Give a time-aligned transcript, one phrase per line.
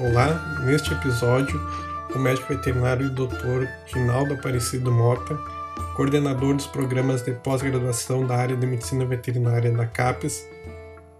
[0.00, 1.60] Olá, neste episódio,
[2.14, 5.36] o médico veterinário e doutor Rinaldo Aparecido Mota,
[5.94, 10.48] coordenador dos programas de pós-graduação da área de medicina veterinária da CAPES,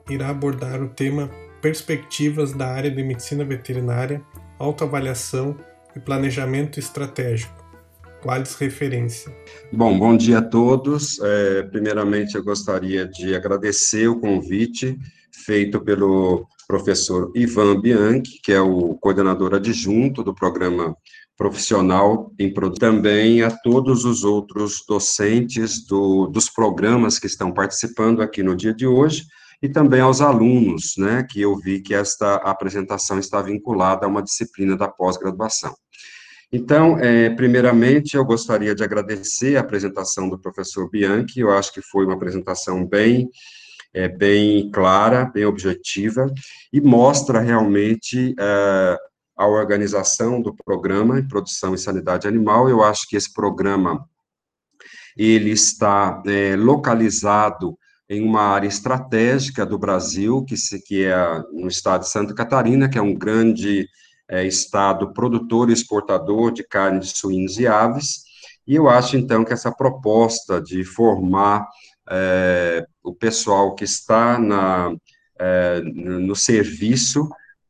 [0.08, 1.30] irá abordar o tema
[1.60, 4.22] Perspectivas da área de medicina veterinária,
[4.58, 5.54] autoavaliação
[5.94, 7.52] e planejamento estratégico.
[8.22, 9.30] Quais referência?
[9.70, 11.20] Bom, bom dia a todos.
[11.20, 14.98] É, primeiramente, eu gostaria de agradecer o convite
[15.30, 20.94] feito pelo professor Ivan Bianchi, que é o coordenador adjunto do programa
[21.36, 28.40] profissional em também a todos os outros docentes do, dos programas que estão participando aqui
[28.40, 29.24] no dia de hoje,
[29.60, 34.22] e também aos alunos, né, que eu vi que esta apresentação está vinculada a uma
[34.22, 35.74] disciplina da pós-graduação.
[36.52, 41.82] Então, é, primeiramente, eu gostaria de agradecer a apresentação do professor Bianchi, eu acho que
[41.82, 43.28] foi uma apresentação bem
[43.92, 46.32] é bem clara, bem objetiva,
[46.72, 48.96] e mostra realmente é,
[49.36, 52.68] a organização do programa de produção e sanidade animal.
[52.68, 54.04] Eu acho que esse programa,
[55.16, 57.76] ele está é, localizado
[58.08, 62.88] em uma área estratégica do Brasil, que, se, que é no estado de Santa Catarina,
[62.88, 63.88] que é um grande
[64.28, 68.24] é, estado produtor e exportador de carne de suínos e aves,
[68.66, 71.66] e eu acho, então, que essa proposta de formar
[72.10, 74.94] é, o pessoal que está na,
[75.38, 77.28] é, no serviço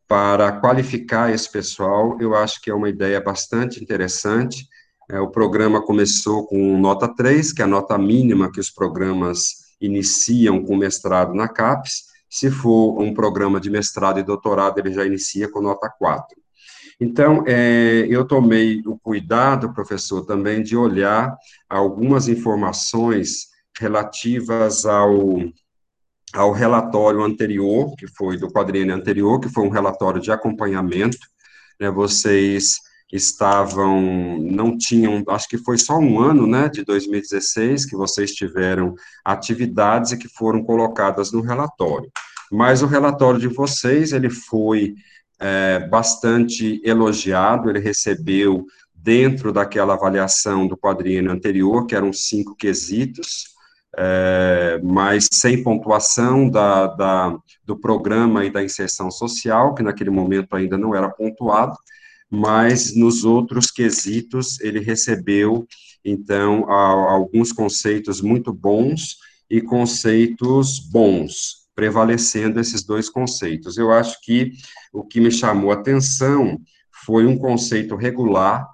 [0.08, 4.66] para qualificar esse pessoal, eu acho que é uma ideia bastante interessante.
[5.08, 9.76] É, o programa começou com nota 3, que é a nota mínima que os programas
[9.80, 12.10] iniciam com mestrado na CAPES.
[12.28, 16.40] Se for um programa de mestrado e doutorado, ele já inicia com nota 4.
[17.00, 21.34] Então, é, eu tomei o cuidado, professor, também de olhar
[21.68, 23.48] algumas informações
[23.80, 25.38] relativas ao,
[26.34, 31.16] ao relatório anterior, que foi do quadriênio anterior, que foi um relatório de acompanhamento,
[31.80, 32.74] né, vocês
[33.10, 38.94] estavam, não tinham, acho que foi só um ano, né, de 2016, que vocês tiveram
[39.24, 42.10] atividades e que foram colocadas no relatório.
[42.52, 44.94] Mas o relatório de vocês, ele foi
[45.40, 53.58] é, bastante elogiado, ele recebeu, dentro daquela avaliação do quadriênio anterior, que eram cinco quesitos,
[54.02, 60.56] é, mas sem pontuação da, da, do programa e da inserção social, que naquele momento
[60.56, 61.76] ainda não era pontuado,
[62.30, 65.66] mas nos outros quesitos ele recebeu,
[66.02, 69.18] então, a, alguns conceitos muito bons
[69.50, 73.76] e conceitos bons, prevalecendo esses dois conceitos.
[73.76, 74.52] Eu acho que
[74.94, 76.58] o que me chamou a atenção
[77.04, 78.66] foi um conceito regular,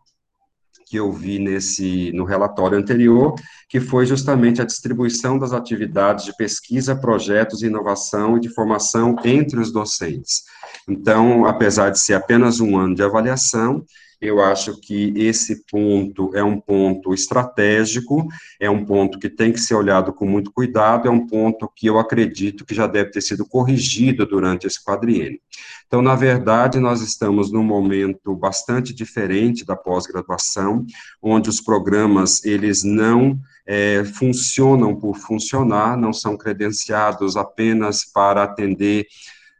[0.86, 3.34] que eu vi nesse no relatório anterior,
[3.68, 9.58] que foi justamente a distribuição das atividades de pesquisa, projetos, inovação e de formação entre
[9.58, 10.44] os docentes.
[10.88, 13.84] Então, apesar de ser apenas um ano de avaliação,
[14.20, 18.26] eu acho que esse ponto é um ponto estratégico,
[18.58, 21.86] é um ponto que tem que ser olhado com muito cuidado, é um ponto que
[21.86, 25.40] eu acredito que já deve ter sido corrigido durante esse quadriênio.
[25.86, 30.84] Então, na verdade, nós estamos num momento bastante diferente da pós-graduação,
[31.22, 39.06] onde os programas, eles não é, funcionam por funcionar, não são credenciados apenas para atender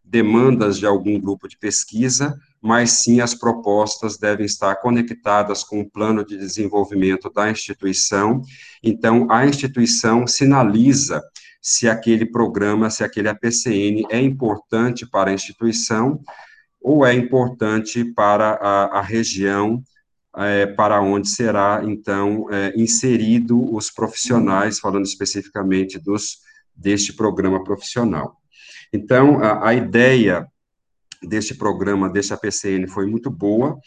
[0.05, 5.88] demandas de algum grupo de pesquisa, mas sim as propostas devem estar conectadas com o
[5.88, 8.43] plano de desenvolvimento da instituição.
[8.82, 11.22] Então, a instituição sinaliza
[11.62, 16.21] se aquele programa, se aquele APCN é importante para a instituição
[16.82, 19.81] ou é importante para a, a região
[20.37, 26.38] é, para onde será, então, é, inserido os profissionais, falando especificamente dos,
[26.75, 28.37] deste programa profissional.
[28.93, 30.49] Então, a, a ideia
[31.22, 33.78] deste programa, deste APCN, foi muito boa,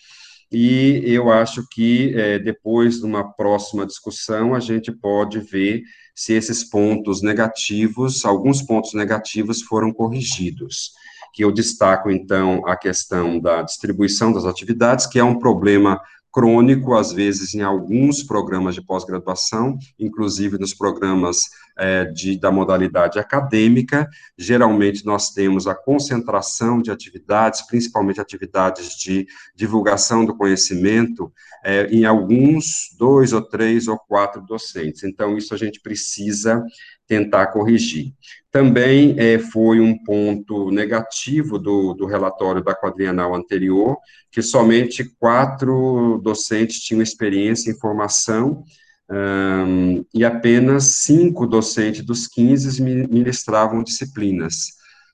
[0.51, 5.83] e eu acho que é, depois de uma próxima discussão, a gente pode ver
[6.15, 10.91] se esses pontos negativos, alguns pontos negativos foram corrigidos.
[11.35, 16.01] Que eu destaco, então, a questão da distribuição das atividades, que é um problema
[16.31, 21.41] crônico, às vezes, em alguns programas de pós-graduação, inclusive nos programas
[21.77, 24.07] é, de, da modalidade acadêmica.
[24.37, 31.31] Geralmente, nós temos a concentração de atividades, principalmente atividades de divulgação do conhecimento,
[31.63, 35.03] é, em alguns, dois ou três ou quatro docentes.
[35.03, 36.63] Então, isso a gente precisa
[37.09, 38.13] tentar corrigir.
[38.51, 43.97] Também é, foi um ponto negativo do, do relatório da quadrienal anterior,
[44.31, 48.63] que somente quatro docentes tinham experiência em formação,
[49.11, 54.67] um, e apenas cinco docentes dos 15 ministravam disciplinas,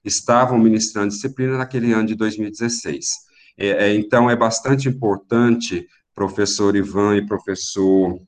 [0.03, 3.07] estavam ministrando disciplina naquele ano de 2016.
[3.57, 8.19] É, é, então, é bastante importante, professor Ivan e professor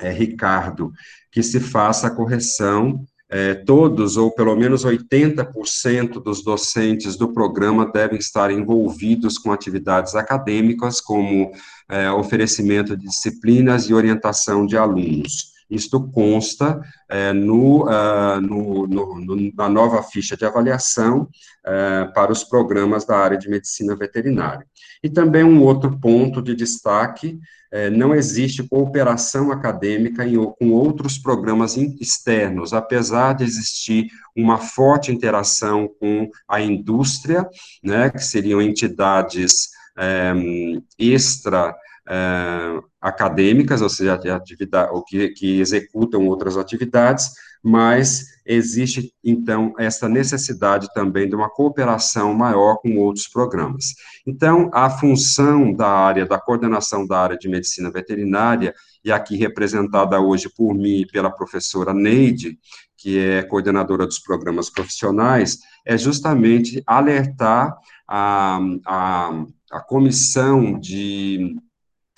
[0.00, 0.92] é, Ricardo,
[1.30, 7.90] que se faça a correção é, todos, ou pelo menos 80% dos docentes do programa
[7.90, 11.52] devem estar envolvidos com atividades acadêmicas, como
[11.88, 15.49] é, oferecimento de disciplinas e orientação de alunos.
[15.70, 22.42] Isto consta é, no, uh, no, no, na nova ficha de avaliação uh, para os
[22.42, 24.66] programas da área de medicina veterinária.
[25.02, 27.38] E também um outro ponto de destaque,
[27.72, 35.12] uh, não existe cooperação acadêmica em, com outros programas externos, apesar de existir uma forte
[35.12, 37.48] interação com a indústria,
[37.82, 39.70] né, que seriam entidades
[40.98, 41.74] extra
[42.10, 47.30] uh, acadêmicas, ou seja, atividade, ou que, que executam outras atividades,
[47.62, 53.94] mas existe, então, essa necessidade também de uma cooperação maior com outros programas.
[54.26, 58.74] Então, a função da área, da coordenação da área de medicina veterinária,
[59.04, 62.58] e aqui representada hoje por mim e pela professora Neide,
[62.96, 67.76] que é coordenadora dos programas profissionais, é justamente alertar
[68.08, 71.56] a, a, a comissão de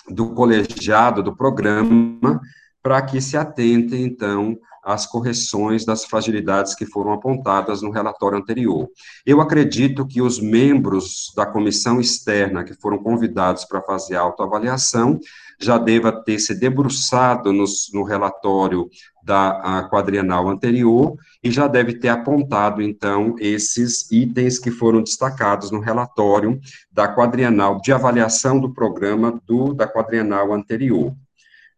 [0.09, 2.41] do colegiado do programa
[2.83, 8.89] para que se atente, então, às correções das fragilidades que foram apontadas no relatório anterior.
[9.25, 15.21] Eu acredito que os membros da comissão externa que foram convidados para fazer a autoavaliação
[15.61, 18.91] já deva ter se debruçado nos, no relatório
[19.23, 25.79] da quadrienal anterior e já deve ter apontado, então, esses itens que foram destacados no
[25.79, 26.59] relatório
[26.91, 31.15] da quadrienal de avaliação do programa do, da quadrienal anterior.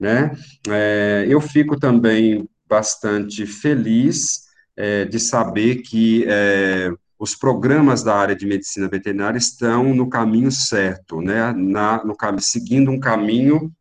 [0.05, 0.37] Né?
[0.69, 4.43] É, eu fico também bastante feliz
[4.77, 10.53] é, de saber que é, os programas da área de medicina veterinária estão no caminho
[10.53, 13.73] certo, né, na, no, seguindo um caminho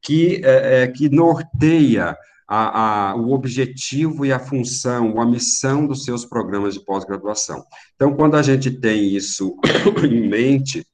[0.00, 2.16] que, é, é, que norteia
[2.46, 7.64] a, a, o objetivo e a função, a missão dos seus programas de pós-graduação.
[7.96, 9.56] Então, quando a gente tem isso
[10.08, 10.86] em mente,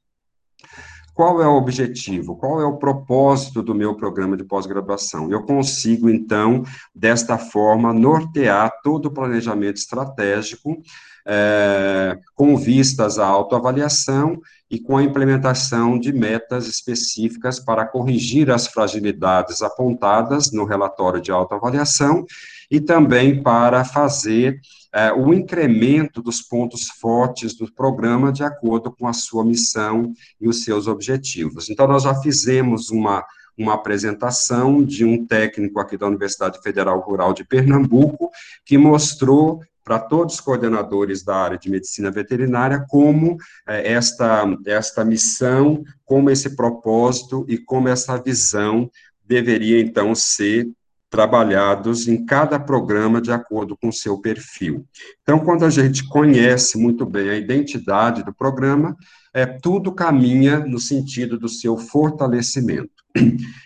[1.19, 2.37] qual é o objetivo?
[2.37, 5.29] Qual é o propósito do meu programa de pós-graduação?
[5.29, 6.63] Eu consigo, então,
[6.95, 10.81] desta forma, nortear todo o planejamento estratégico
[11.27, 14.39] é, com vistas à autoavaliação
[14.71, 21.31] e com a implementação de metas específicas para corrigir as fragilidades apontadas no relatório de
[21.31, 22.23] autoavaliação
[22.71, 24.61] e também para fazer
[24.93, 30.47] é, o incremento dos pontos fortes do programa de acordo com a sua missão e
[30.47, 31.69] os seus objetivos.
[31.69, 33.23] Então, nós já fizemos uma
[33.59, 38.31] uma apresentação de um técnico aqui da Universidade Federal Rural de Pernambuco,
[38.65, 43.37] que mostrou para todos os coordenadores da área de medicina veterinária como
[43.67, 48.89] é, esta, esta missão, como esse propósito e como essa visão
[49.25, 50.69] deveria, então, ser
[51.09, 54.85] trabalhados em cada programa de acordo com o seu perfil.
[55.23, 58.95] Então, quando a gente conhece muito bem a identidade do programa,
[59.33, 62.91] é, tudo caminha no sentido do seu fortalecimento.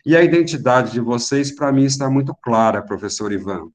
[0.05, 3.69] E a identidade de vocês, para mim, está muito clara, professor Ivan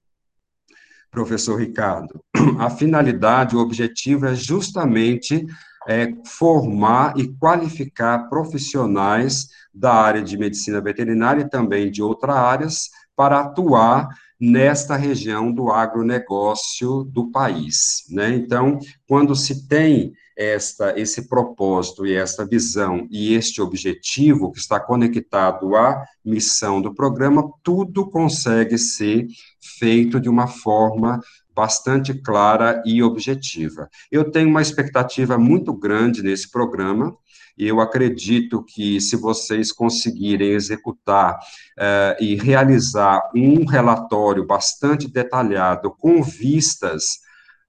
[1.10, 2.22] professor Ricardo.
[2.58, 5.46] A finalidade, o objetivo é justamente
[5.88, 12.90] é, formar e qualificar profissionais da área de medicina veterinária e também de outras áreas
[13.18, 14.08] para atuar
[14.40, 18.04] nesta região do agronegócio do país.
[18.08, 18.36] Né?
[18.36, 24.78] Então, quando se tem esta, esse propósito e esta visão e este objetivo que está
[24.78, 29.26] conectado à missão do programa, tudo consegue ser
[29.60, 31.20] feito de uma forma
[31.52, 33.88] bastante clara e objetiva.
[34.12, 37.16] Eu tenho uma expectativa muito grande nesse programa,
[37.58, 46.22] eu acredito que se vocês conseguirem executar uh, e realizar um relatório bastante detalhado com
[46.22, 47.18] vistas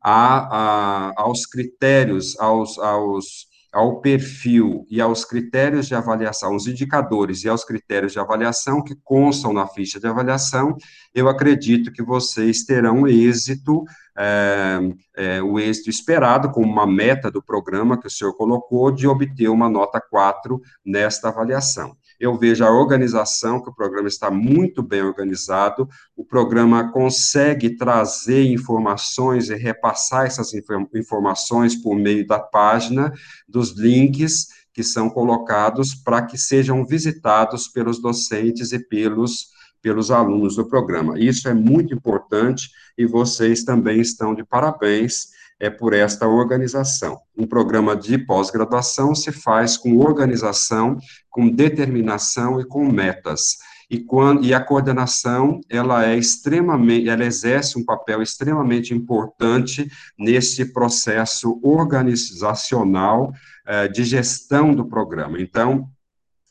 [0.01, 7.43] a, a, aos critérios, aos, aos, ao perfil e aos critérios de avaliação, os indicadores
[7.43, 10.75] e aos critérios de avaliação que constam na ficha de avaliação,
[11.13, 13.83] eu acredito que vocês terão êxito,
[14.17, 14.79] é,
[15.15, 19.49] é, o êxito esperado, como uma meta do programa que o senhor colocou, de obter
[19.49, 25.01] uma nota 4 nesta avaliação eu vejo a organização, que o programa está muito bem
[25.01, 30.51] organizado, o programa consegue trazer informações e repassar essas
[30.93, 33.13] informações por meio da página,
[33.47, 40.57] dos links que são colocados para que sejam visitados pelos docentes e pelos pelos alunos
[40.57, 41.17] do programa.
[41.17, 45.27] Isso é muito importante e vocês também estão de parabéns
[45.59, 47.19] é por esta organização.
[47.37, 50.97] Um programa de pós-graduação se faz com organização,
[51.29, 53.57] com determinação e com metas.
[53.89, 60.71] E, quando, e a coordenação, ela é extremamente, ela exerce um papel extremamente importante nesse
[60.71, 63.33] processo organizacional
[63.65, 65.41] eh, de gestão do programa.
[65.41, 65.89] Então,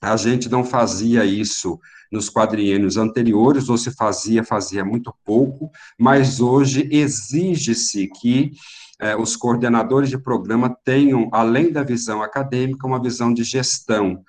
[0.02, 1.78] a gente não fazia isso
[2.10, 8.52] nos quadriênios anteriores, ou se fazia, fazia muito pouco, mas hoje exige-se que
[9.00, 14.22] eh, os coordenadores de programa tenham, além da visão acadêmica, uma visão de gestão,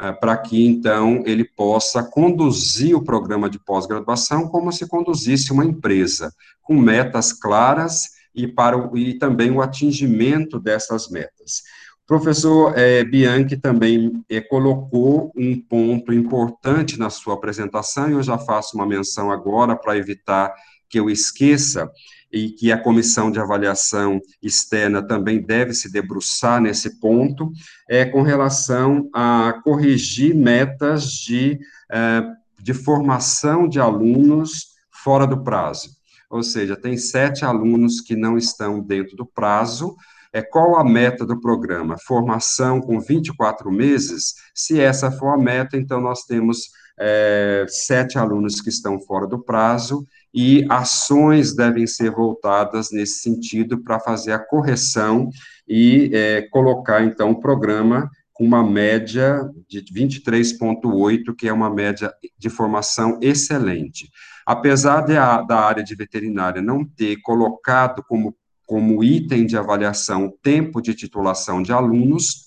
[0.00, 5.64] eh, para que, então, ele possa conduzir o programa de pós-graduação como se conduzisse uma
[5.64, 11.62] empresa, com metas claras e, para o, e também o atingimento dessas metas.
[12.04, 18.22] O professor é, Bianchi também é, colocou um ponto importante na sua apresentação, e eu
[18.22, 20.52] já faço uma menção agora para evitar
[20.88, 21.90] que eu esqueça,
[22.34, 27.52] e que a comissão de avaliação externa também deve se debruçar nesse ponto,
[27.88, 31.60] é com relação a corrigir metas de,
[31.92, 32.24] é,
[32.60, 35.90] de formação de alunos fora do prazo.
[36.28, 39.94] Ou seja, tem sete alunos que não estão dentro do prazo,
[40.32, 41.96] é, qual a meta do programa?
[41.96, 44.34] Formação com 24 meses?
[44.52, 49.38] Se essa for a meta, então nós temos é, sete alunos que estão fora do
[49.42, 55.28] prazo e ações devem ser voltadas nesse sentido para fazer a correção
[55.66, 62.12] e é, colocar, então, o programa com uma média de 23,8, que é uma média
[62.36, 64.10] de formação excelente.
[64.44, 68.36] Apesar de a, da área de veterinária não ter colocado como
[68.66, 72.44] como item de avaliação o tempo de titulação de alunos,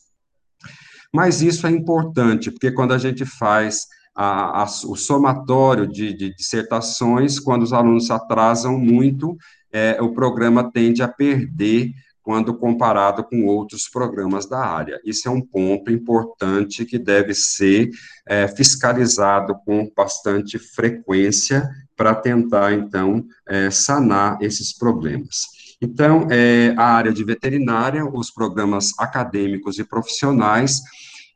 [1.13, 3.85] mas isso é importante, porque quando a gente faz
[4.19, 9.37] a, a, o somatório de, de, dissertações, quando os alunos atrasam muito,
[9.71, 11.91] é, o programa tende a perder
[12.23, 14.99] quando comparado com outros programas da área.
[15.05, 17.91] Isso é um ponto importante que deve ser
[18.27, 25.45] é, fiscalizado com bastante frequência para tentar, então, é, sanar esses problemas.
[25.79, 30.81] Então, é, a área de veterinária, os programas acadêmicos e profissionais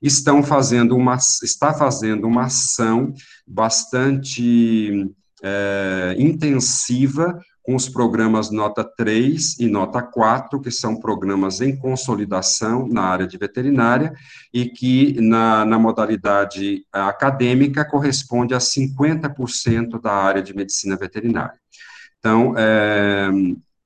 [0.01, 3.13] estão fazendo uma, está fazendo uma ação
[3.46, 5.10] bastante
[5.43, 12.88] é, intensiva com os programas nota 3 e nota 4, que são programas em consolidação
[12.88, 14.13] na área de veterinária,
[14.51, 21.60] e que na, na modalidade acadêmica corresponde a 50% da área de medicina veterinária.
[22.17, 23.29] Então, é,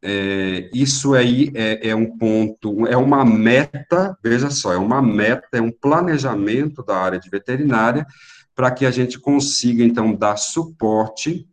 [0.07, 5.47] é, isso aí é, é, um ponto, é uma meta, veja só, é uma meta,
[5.53, 8.05] é um planejamento da área de veterinária
[8.53, 11.47] para que a gente consiga, então, dar suporte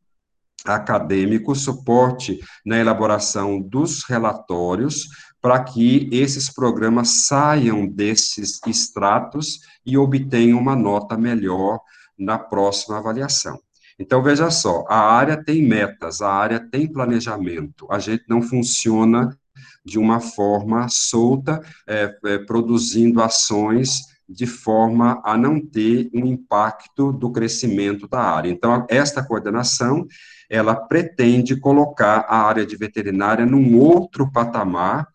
[0.67, 5.09] acadêmico, suporte na elaboração dos relatórios,
[5.41, 11.81] para que esses programas saiam desses extratos e obtenham uma nota melhor
[12.19, 13.59] na próxima avaliação.
[13.99, 19.37] Então, veja só, a área tem metas, a área tem planejamento, a gente não funciona
[19.85, 27.13] de uma forma solta, é, é, produzindo ações de forma a não ter um impacto
[27.13, 28.51] do crescimento da área.
[28.51, 30.07] Então, esta coordenação,
[30.49, 35.07] ela pretende colocar a área de veterinária num outro patamar,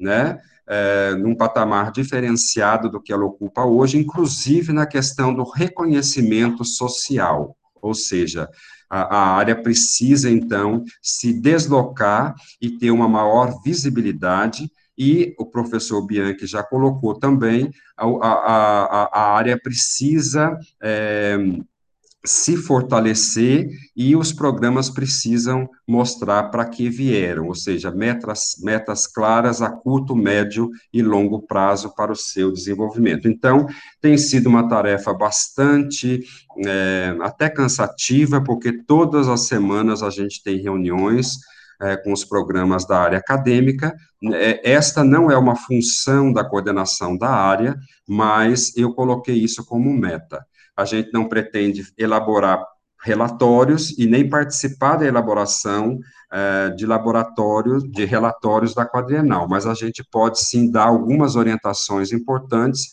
[0.00, 6.64] né, é, num patamar diferenciado do que ela ocupa hoje, inclusive na questão do reconhecimento
[6.64, 7.56] social.
[7.82, 8.48] Ou seja,
[8.88, 14.70] a, a área precisa, então, se deslocar e ter uma maior visibilidade.
[14.96, 21.36] E o professor Bianchi já colocou também, a, a, a área precisa é,
[22.24, 29.60] se fortalecer e os programas precisam mostrar para que vieram, ou seja, metas, metas claras
[29.60, 33.26] a curto, médio e longo prazo para o seu desenvolvimento.
[33.26, 33.66] Então,
[34.00, 36.20] tem sido uma tarefa bastante,
[36.64, 41.38] é, até cansativa, porque todas as semanas a gente tem reuniões,
[41.80, 43.92] é, com os programas da área acadêmica.
[44.32, 47.76] É, esta não é uma função da coordenação da área,
[48.08, 52.64] mas eu coloquei isso como meta a gente não pretende elaborar
[53.04, 55.98] relatórios e nem participar da elaboração
[56.32, 62.12] eh, de laboratórios, de relatórios da quadrienal, mas a gente pode sim dar algumas orientações
[62.12, 62.92] importantes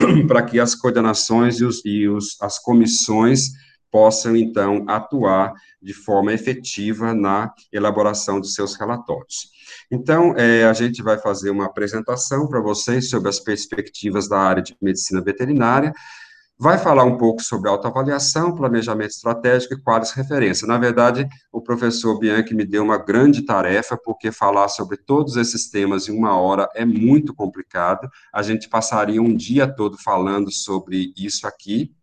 [0.26, 3.50] para que as coordenações e, os, e os, as comissões
[3.90, 9.50] possam, então, atuar de forma efetiva na elaboração de seus relatórios.
[9.90, 14.62] Então, é, a gente vai fazer uma apresentação para vocês sobre as perspectivas da área
[14.62, 15.92] de medicina veterinária,
[16.60, 20.68] vai falar um pouco sobre autoavaliação, planejamento estratégico e quais referências.
[20.68, 25.70] Na verdade, o professor Bianchi me deu uma grande tarefa, porque falar sobre todos esses
[25.70, 28.06] temas em uma hora é muito complicado.
[28.30, 31.94] A gente passaria um dia todo falando sobre isso aqui,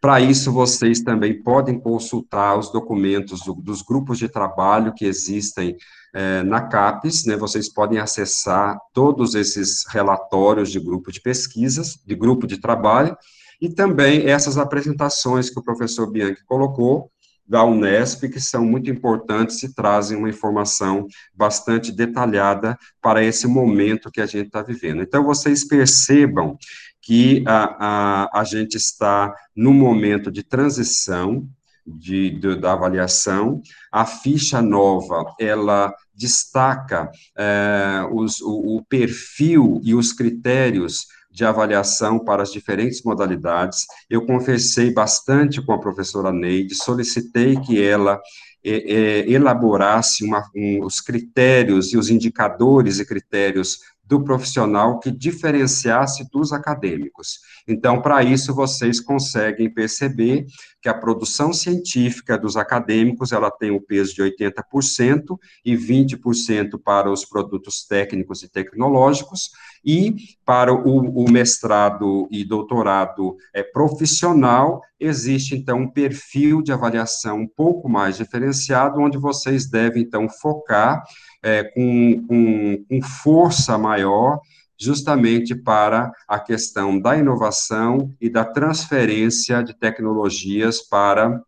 [0.00, 5.76] para isso, vocês também podem consultar os documentos do, dos grupos de trabalho que existem
[6.14, 12.14] é, na CAPES, né, vocês podem acessar todos esses relatórios de grupo de pesquisas, de
[12.14, 13.16] grupo de trabalho,
[13.60, 17.10] e também essas apresentações que o professor Bianchi colocou,
[17.48, 24.10] da Unesp, que são muito importantes e trazem uma informação bastante detalhada para esse momento
[24.10, 25.00] que a gente está vivendo.
[25.00, 26.58] Então, vocês percebam
[27.00, 31.48] que a, a, a gente está no momento de transição
[31.86, 33.62] de, de, da avaliação.
[33.90, 41.06] A ficha nova, ela destaca é, os, o, o perfil e os critérios
[41.38, 43.86] de avaliação para as diferentes modalidades.
[44.10, 48.20] Eu conversei bastante com a professora Neide, solicitei que ela
[48.64, 53.78] é, é, elaborasse uma, um, os critérios e os indicadores e critérios
[54.08, 57.40] do profissional que diferenciasse dos acadêmicos.
[57.66, 60.46] Então, para isso, vocês conseguem perceber
[60.80, 67.10] que a produção científica dos acadêmicos, ela tem o peso de 80% e 20% para
[67.10, 69.50] os produtos técnicos e tecnológicos,
[69.84, 77.40] e para o, o mestrado e doutorado é, profissional, existe, então, um perfil de avaliação
[77.40, 81.04] um pouco mais diferenciado, onde vocês devem, então, focar
[81.42, 84.40] é, com, com, com força maior,
[84.78, 91.42] justamente para a questão da inovação e da transferência de tecnologias para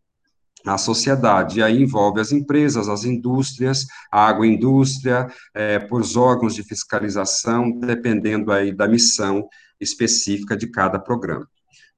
[0.66, 6.54] a sociedade, e aí envolve as empresas, as indústrias, a agroindústria, é, por os órgãos
[6.54, 9.49] de fiscalização, dependendo aí da missão
[9.80, 11.49] específica de cada programa.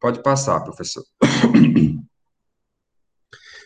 [0.00, 1.02] Pode passar, professor.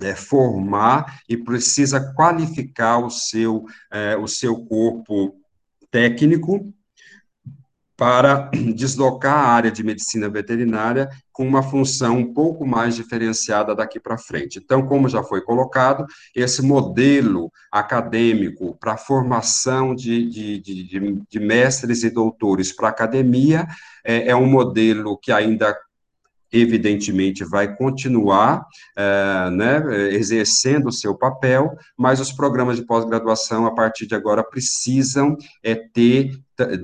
[0.06, 5.36] é, formar e precisa qualificar o seu, é, o seu corpo
[5.89, 6.72] técnico
[7.98, 14.00] para deslocar a área de medicina veterinária com uma função um pouco mais diferenciada daqui
[14.00, 14.60] para frente.
[14.60, 22.04] Então, como já foi colocado, esse modelo acadêmico para formação de, de, de, de, mestres
[22.04, 23.68] e doutores para a academia
[24.04, 25.76] é, é um modelo que ainda
[26.52, 28.66] evidentemente vai continuar
[28.98, 34.44] é, né, exercendo o seu papel, mas os programas de pós-graduação, a partir de agora,
[34.44, 36.32] precisam é, ter,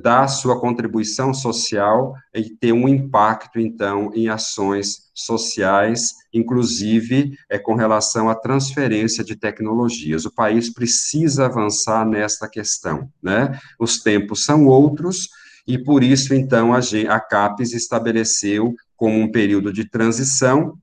[0.01, 7.75] dar sua contribuição social e ter um impacto, então, em ações sociais, inclusive é, com
[7.75, 10.25] relação à transferência de tecnologias.
[10.25, 13.57] O país precisa avançar nesta questão, né?
[13.79, 15.29] Os tempos são outros,
[15.67, 20.77] e por isso, então, a, a CAPES estabeleceu como um período de transição.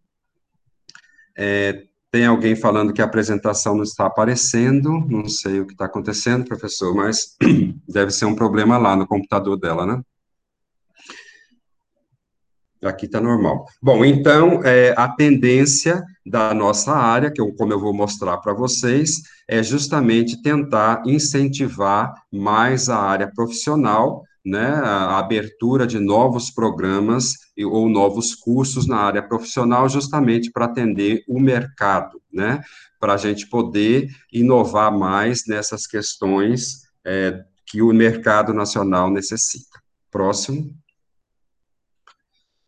[1.36, 5.84] É, tem alguém falando que a apresentação não está aparecendo, não sei o que está
[5.84, 7.36] acontecendo, professor, mas
[7.88, 10.02] deve ser um problema lá no computador dela, né?
[12.82, 13.66] Aqui está normal.
[13.82, 18.54] Bom, então, é, a tendência da nossa área, que eu, como eu vou mostrar para
[18.54, 27.34] vocês, é justamente tentar incentivar mais a área profissional, né, a abertura de novos programas
[27.70, 32.62] ou novos cursos na área profissional, justamente para atender o mercado, né,
[32.98, 39.78] para a gente poder inovar mais nessas questões é, que o mercado nacional necessita.
[40.10, 40.74] Próximo.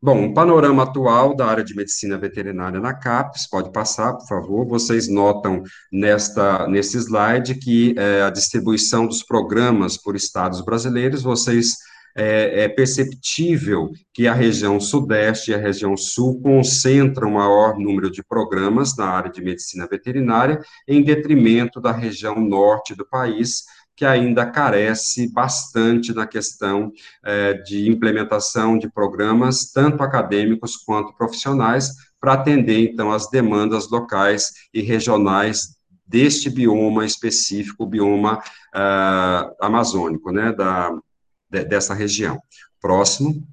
[0.02, 4.66] Bom, o panorama atual da área de medicina veterinária na CAPES, pode passar, por favor.
[4.66, 11.74] Vocês notam nesta, nesse slide que é, a distribuição dos programas por estados brasileiros, vocês
[12.16, 18.22] é, é, perceptível que a região sudeste e a região sul concentram maior número de
[18.22, 23.64] programas na área de medicina veterinária, em detrimento da região norte do país,
[24.00, 26.90] que ainda carece bastante na questão
[27.22, 34.52] é, de implementação de programas, tanto acadêmicos quanto profissionais, para atender, então, as demandas locais
[34.72, 40.98] e regionais deste bioma específico, o bioma uh, amazônico, né, da,
[41.50, 42.40] de, dessa região.
[42.80, 43.46] Próximo.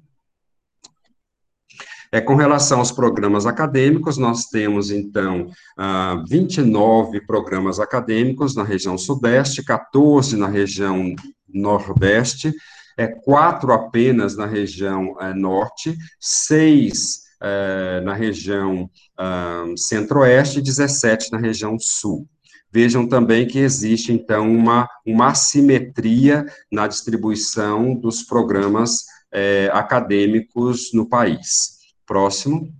[2.10, 8.96] É, com relação aos programas acadêmicos, nós temos, então, ah, 29 programas acadêmicos na região
[8.96, 11.14] sudeste, 14 na região
[11.48, 12.52] nordeste,
[12.96, 21.30] é, quatro apenas na região é, norte, seis é, na região uh, centro-oeste e 17
[21.30, 22.28] na região sul.
[22.72, 31.08] Vejam também que existe, então, uma, uma assimetria na distribuição dos programas é, acadêmicos no
[31.08, 31.77] país.
[32.08, 32.72] Próximo.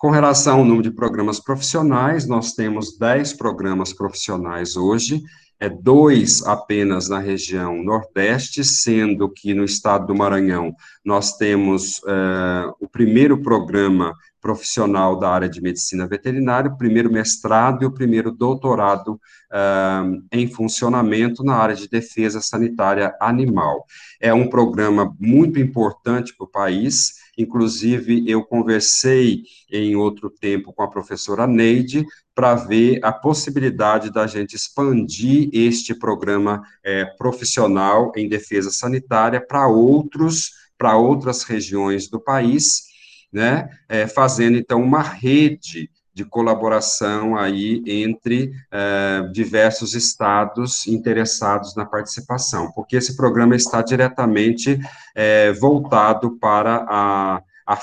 [0.00, 5.22] Com relação ao número de programas profissionais, nós temos 10 programas profissionais hoje,
[5.60, 12.72] é dois apenas na região Nordeste, sendo que no estado do Maranhão nós temos é,
[12.80, 18.32] o primeiro programa profissional da área de medicina veterinária, o primeiro mestrado e o primeiro
[18.32, 19.20] doutorado
[19.52, 23.84] uh, em funcionamento na área de defesa sanitária animal.
[24.18, 30.82] É um programa muito importante para o país, inclusive eu conversei em outro tempo com
[30.82, 38.28] a professora Neide para ver a possibilidade da gente expandir este programa é, profissional em
[38.28, 42.84] defesa sanitária para outros, para outras regiões do país,
[43.32, 51.86] né, é, fazendo então uma rede de colaboração aí entre é, diversos estados interessados na
[51.86, 54.78] participação, porque esse programa está diretamente
[55.14, 57.78] é, voltado para a, a,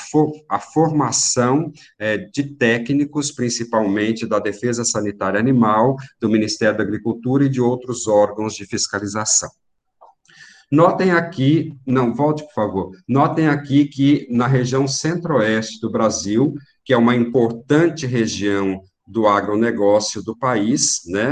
[0.50, 7.50] a formação é, de técnicos, principalmente da Defesa Sanitária Animal, do Ministério da Agricultura e
[7.50, 9.50] de outros órgãos de fiscalização.
[10.69, 12.91] Notem aqui, não, volte, por favor.
[13.08, 16.56] Notem aqui que na região centro-oeste do Brasil,
[16.88, 21.30] que é uma importante região do agronegócio do país, né,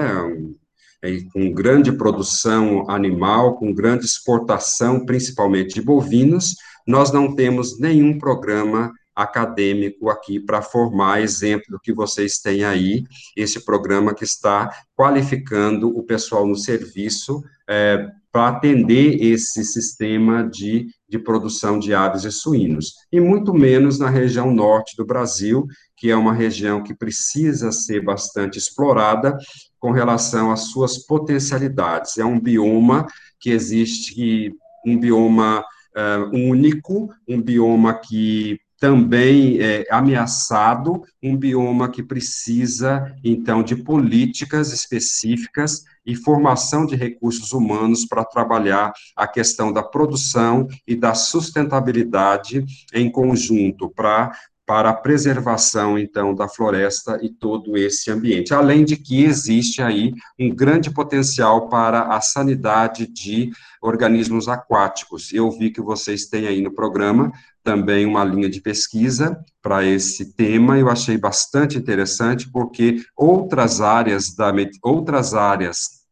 [1.32, 8.92] com grande produção animal, com grande exportação, principalmente de bovinos, nós não temos nenhum programa
[9.16, 15.88] acadêmico aqui para formar exemplo do que vocês têm aí, esse programa que está qualificando
[15.88, 22.32] o pessoal no serviço é, para atender esse sistema de, de produção de aves e
[22.34, 27.72] suínos, e muito menos na região norte do Brasil, que é uma região que precisa
[27.72, 29.38] ser bastante explorada
[29.80, 32.18] com relação às suas potencialidades.
[32.18, 33.08] É um bioma
[33.40, 34.54] que existe,
[34.86, 43.64] um bioma uh, único, um bioma que também é ameaçado, um bioma que precisa, então,
[43.64, 50.96] de políticas específicas e formação de recursos humanos para trabalhar a questão da produção e
[50.96, 54.32] da sustentabilidade em conjunto, para
[54.68, 58.52] para a preservação, então, da floresta e todo esse ambiente.
[58.52, 65.32] Além de que existe aí um grande potencial para a sanidade de organismos aquáticos.
[65.32, 67.32] Eu vi que vocês têm aí no programa
[67.66, 74.36] também uma linha de pesquisa para esse tema, eu achei bastante interessante, porque outras áreas
[74.36, 76.06] da outras áreas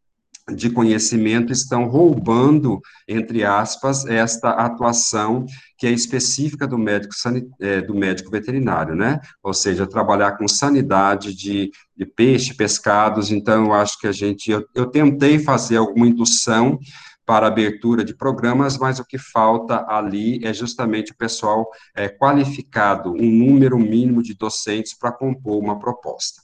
[0.54, 5.46] de conhecimento estão roubando, entre aspas, esta atuação
[5.78, 7.14] que é específica do médico,
[7.62, 9.22] é, do médico veterinário, né?
[9.42, 13.32] Ou seja, trabalhar com sanidade de, de peixe, pescados.
[13.32, 16.78] Então, eu acho que a gente, eu, eu tentei fazer alguma indução
[17.26, 23.12] para abertura de programas, mas o que falta ali é justamente o pessoal é, qualificado,
[23.12, 26.42] um número mínimo de docentes para compor uma proposta.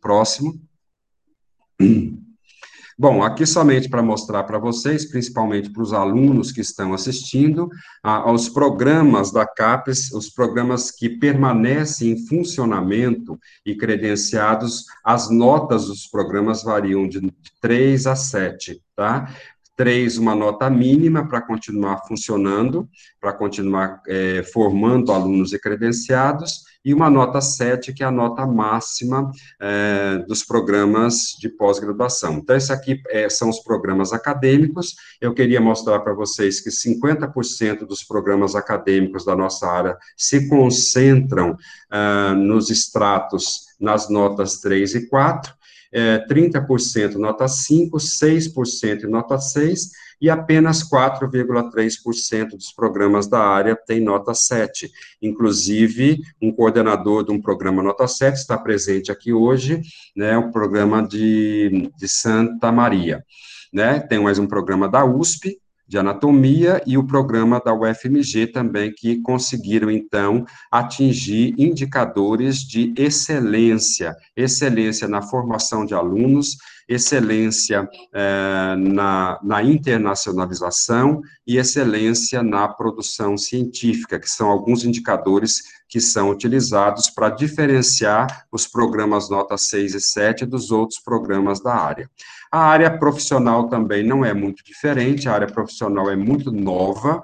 [0.00, 0.60] Próximo.
[2.98, 7.68] Bom, aqui somente para mostrar para vocês, principalmente para os alunos que estão assistindo,
[8.02, 16.06] aos programas da CAPES, os programas que permanecem em funcionamento e credenciados, as notas dos
[16.06, 19.34] programas variam de 3 a 7, tá?
[19.82, 22.88] Três, uma nota mínima para continuar funcionando,
[23.20, 28.46] para continuar é, formando alunos e credenciados, e uma nota 7, que é a nota
[28.46, 29.28] máxima
[29.60, 32.34] é, dos programas de pós-graduação.
[32.34, 34.94] Então, esse aqui é, são os programas acadêmicos.
[35.20, 41.56] Eu queria mostrar para vocês que 50% dos programas acadêmicos da nossa área se concentram
[41.90, 45.52] ah, nos estratos nas notas 3 e 4,
[45.92, 49.90] é, 30% nota 5, 6% nota 6,
[50.22, 54.88] e apenas 4,3% dos programas da área tem nota 7.
[55.20, 59.82] Inclusive, um coordenador de um programa nota 7 está presente aqui hoje,
[60.16, 63.24] né, o programa de, de Santa Maria.
[63.72, 63.98] Né?
[63.98, 65.58] Tem mais um programa da USP,
[65.92, 74.16] de anatomia e o programa da UFMG também, que conseguiram, então, atingir indicadores de excelência,
[74.34, 76.56] excelência na formação de alunos,
[76.88, 85.60] excelência eh, na, na internacionalização e excelência na produção científica, que são alguns indicadores
[85.92, 91.74] que são utilizados para diferenciar os programas nota 6 e 7 dos outros programas da
[91.74, 92.08] área.
[92.50, 97.22] A área profissional também não é muito diferente, a área profissional é muito nova,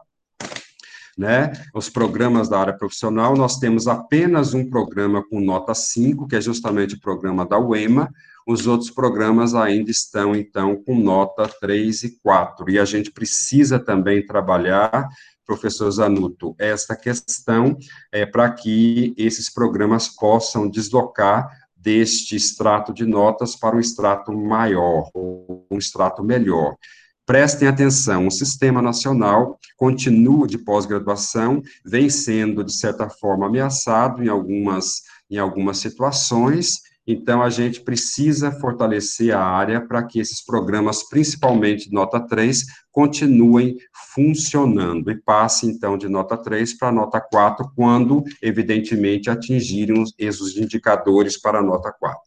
[1.16, 1.50] né?
[1.74, 6.40] Os programas da área profissional, nós temos apenas um programa com nota 5, que é
[6.42, 8.12] justamente o programa da UEMA,
[8.46, 12.68] os outros programas ainda estão, então, com nota 3 e 4.
[12.68, 15.08] E a gente precisa também trabalhar,
[15.48, 17.78] professor Zanuto, esta questão
[18.12, 25.10] é, para que esses programas possam deslocar deste extrato de notas para um extrato maior,
[25.14, 26.76] um extrato melhor.
[27.24, 34.28] Prestem atenção, o Sistema Nacional continua de pós-graduação, vem sendo, de certa forma, ameaçado em
[34.28, 41.08] algumas, em algumas situações, então, a gente precisa fortalecer a área para que esses programas,
[41.08, 43.78] principalmente nota 3, continuem
[44.14, 51.40] funcionando e passe, então, de nota 3 para nota 4, quando, evidentemente, atingirem os indicadores
[51.40, 52.20] para nota 4.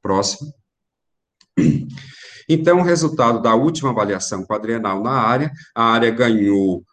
[0.00, 0.52] Próximo.
[2.48, 6.84] Então, o resultado da última avaliação quadrienal na área, a área ganhou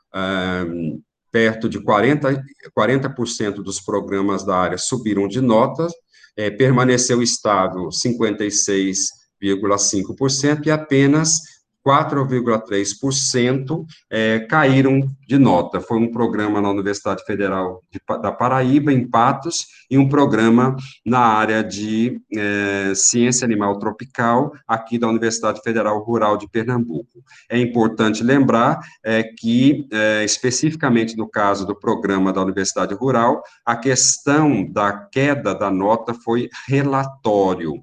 [0.67, 0.99] um,
[1.31, 2.41] perto de 40%,
[2.73, 5.93] 40 dos programas da área subiram de notas,
[6.37, 11.54] é, permaneceu estável 56,5% e apenas
[11.85, 15.79] 4,3% é, caíram de nota.
[15.79, 21.19] Foi um programa na Universidade Federal de, da Paraíba, em Patos, e um programa na
[21.19, 27.23] área de é, ciência animal tropical, aqui da Universidade Federal Rural de Pernambuco.
[27.49, 33.75] É importante lembrar é, que, é, especificamente no caso do programa da Universidade Rural, a
[33.75, 37.73] questão da queda da nota foi relatório,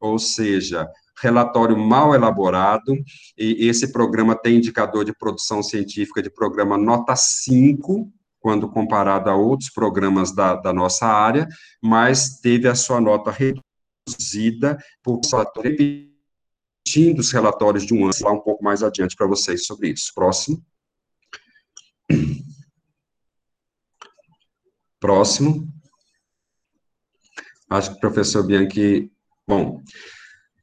[0.00, 0.88] ou seja,
[1.20, 2.94] relatório mal elaborado,
[3.36, 9.36] e esse programa tem indicador de produção científica de programa nota 5, quando comparado a
[9.36, 11.46] outros programas da, da nossa área,
[11.82, 15.20] mas teve a sua nota reduzida por
[15.62, 20.12] repetindo os relatórios de um ano, lá um pouco mais adiante para vocês sobre isso.
[20.14, 20.64] Próximo.
[24.98, 25.68] Próximo.
[27.68, 29.12] Acho que o professor Bianchi,
[29.46, 29.80] bom,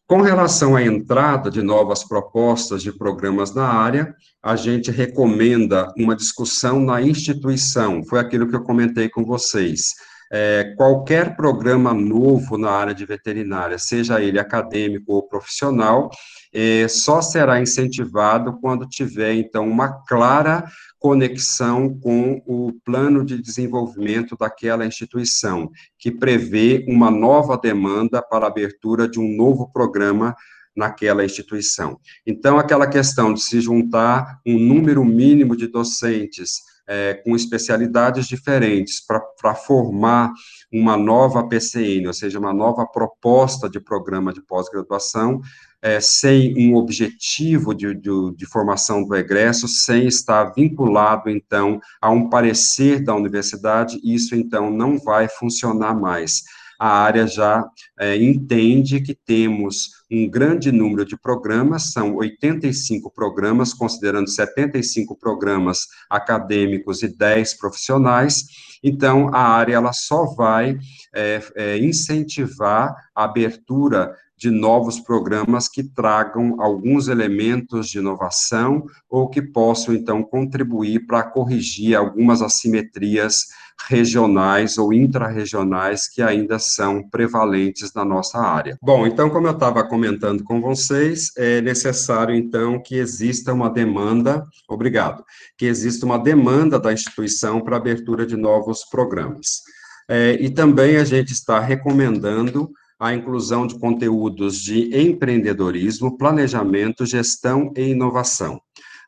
[0.08, 6.16] com relação à entrada de novas propostas de programas na área, a gente recomenda uma
[6.16, 9.96] discussão na instituição, foi aquilo que eu comentei com vocês.
[10.32, 16.10] É, qualquer programa novo na área de veterinária, seja ele acadêmico ou profissional,
[16.54, 20.64] é, só será incentivado quando tiver, então, uma clara
[21.00, 28.50] conexão com o plano de desenvolvimento daquela instituição, que prevê uma nova demanda para a
[28.50, 30.36] abertura de um novo programa
[30.76, 32.00] naquela instituição.
[32.26, 39.02] Então, aquela questão de se juntar um número mínimo de docentes é, com especialidades diferentes
[39.06, 40.32] para formar
[40.72, 45.42] uma nova PCN, ou seja, uma nova proposta de programa de pós-graduação,
[45.82, 52.10] é, sem um objetivo de, de, de, formação do egresso, sem estar vinculado, então, a
[52.10, 56.44] um parecer da universidade, isso, então, não vai funcionar mais.
[56.80, 57.66] A área já
[58.00, 65.88] é, entende que temos um grande número de programas, são 85 programas, considerando 75 programas
[66.10, 68.46] acadêmicos e 10 profissionais,
[68.84, 70.78] então, a área ela só vai
[71.14, 79.28] é, é, incentivar a abertura de novos programas que tragam alguns elementos de inovação ou
[79.28, 83.48] que possam, então, contribuir para corrigir algumas assimetrias
[83.90, 88.78] regionais ou intrarregionais que ainda são prevalentes na nossa área.
[88.82, 94.44] Bom, então, como eu estava comentando com vocês, é necessário, então, que exista uma demanda,
[94.68, 95.24] obrigado,
[95.58, 99.62] que exista uma demanda da instituição para abertura de novos programas.
[100.10, 107.72] É, e também a gente está recomendando a inclusão de conteúdos de empreendedorismo, planejamento, gestão
[107.76, 108.60] e inovação.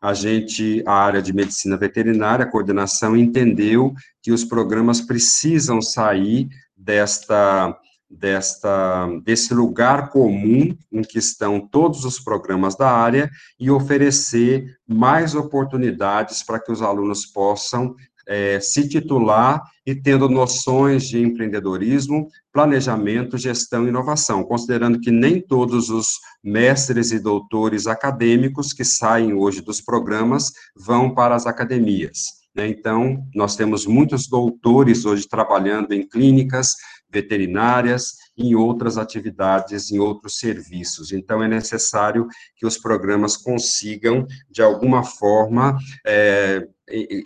[0.02, 6.47] A gente, a área de medicina veterinária, a coordenação, entendeu que os programas precisam sair
[6.75, 7.78] desta
[8.10, 15.36] desta, desse lugar comum em que estão todos os programas da área e oferecer mais
[15.36, 17.95] oportunidades para que os alunos possam
[18.29, 25.41] é, se titular e tendo noções de empreendedorismo, planejamento, gestão e inovação, considerando que nem
[25.41, 32.39] todos os mestres e doutores acadêmicos que saem hoje dos programas vão para as academias.
[32.55, 32.67] Né?
[32.67, 36.75] Então, nós temos muitos doutores hoje trabalhando em clínicas
[37.11, 41.11] veterinárias, em outras atividades, em outros serviços.
[41.11, 46.67] Então, é necessário que os programas consigam, de alguma forma, é,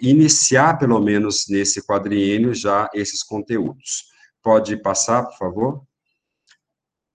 [0.01, 4.05] iniciar, pelo menos nesse quadriênio, já esses conteúdos.
[4.41, 5.83] Pode passar, por favor?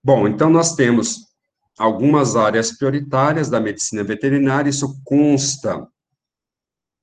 [0.02, 1.28] Bom, então nós temos
[1.78, 5.86] algumas áreas prioritárias da medicina veterinária, isso consta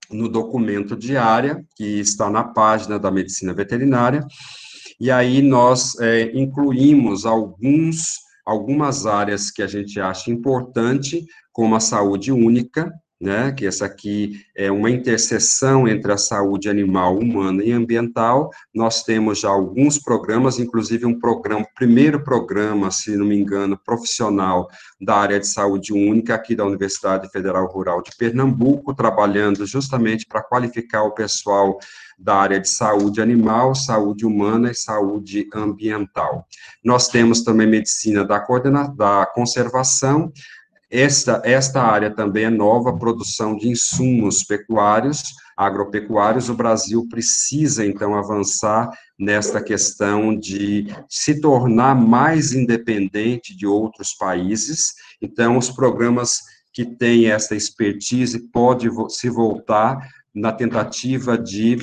[0.10, 4.26] no documento de área, que está na página da medicina veterinária,
[5.00, 11.80] e aí nós é, incluímos alguns, algumas áreas que a gente acha importante, como a
[11.80, 12.92] saúde única,
[13.26, 18.52] né, que essa aqui é uma interseção entre a saúde animal, humana e ambiental.
[18.74, 24.70] Nós temos já alguns programas, inclusive um programa, primeiro programa, se não me engano, profissional
[25.02, 30.44] da área de saúde única aqui da Universidade Federal Rural de Pernambuco, trabalhando justamente para
[30.44, 31.80] qualificar o pessoal
[32.18, 36.48] da área de saúde animal, saúde humana e saúde ambiental.
[36.84, 40.32] Nós temos também medicina da, coordena da conservação,
[40.90, 45.24] esta, esta área também é nova, produção de insumos pecuários,
[45.58, 46.50] agropecuários.
[46.50, 54.94] O Brasil precisa, então, avançar nesta questão de se tornar mais independente de outros países.
[55.22, 56.40] Então, os programas
[56.74, 59.98] que têm essa expertise podem se voltar
[60.34, 61.78] na tentativa de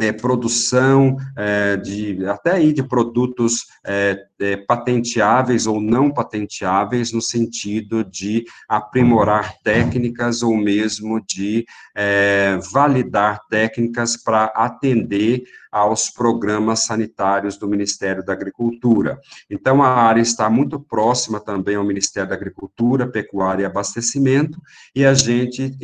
[0.00, 7.20] é, produção é, de até aí de produtos é, é, patenteáveis ou não patenteáveis no
[7.20, 17.56] sentido de aprimorar técnicas ou mesmo de é, validar técnicas para atender aos programas sanitários
[17.56, 19.18] do Ministério da Agricultura.
[19.50, 24.60] Então, a área está muito próxima também ao Ministério da Agricultura, Pecuária e Abastecimento,
[24.94, 25.74] e a gente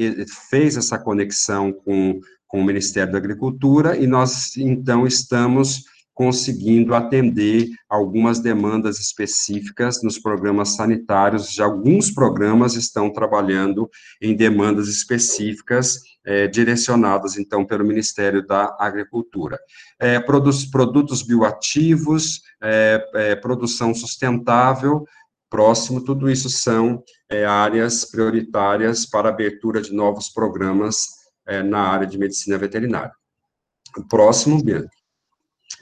[0.50, 5.84] fez essa conexão com com o Ministério da Agricultura, e nós, então, estamos
[6.18, 11.52] conseguindo atender algumas demandas específicas nos programas sanitários.
[11.52, 13.88] Já alguns programas estão trabalhando
[14.20, 19.60] em demandas específicas é, direcionadas, então, pelo Ministério da Agricultura.
[20.00, 25.04] É, produtos, produtos bioativos, é, produção sustentável,
[25.48, 27.00] próximo, tudo isso são
[27.48, 31.17] áreas prioritárias para abertura de novos programas
[31.48, 33.12] é, na área de medicina veterinária.
[34.08, 34.90] Próximo, Bianca.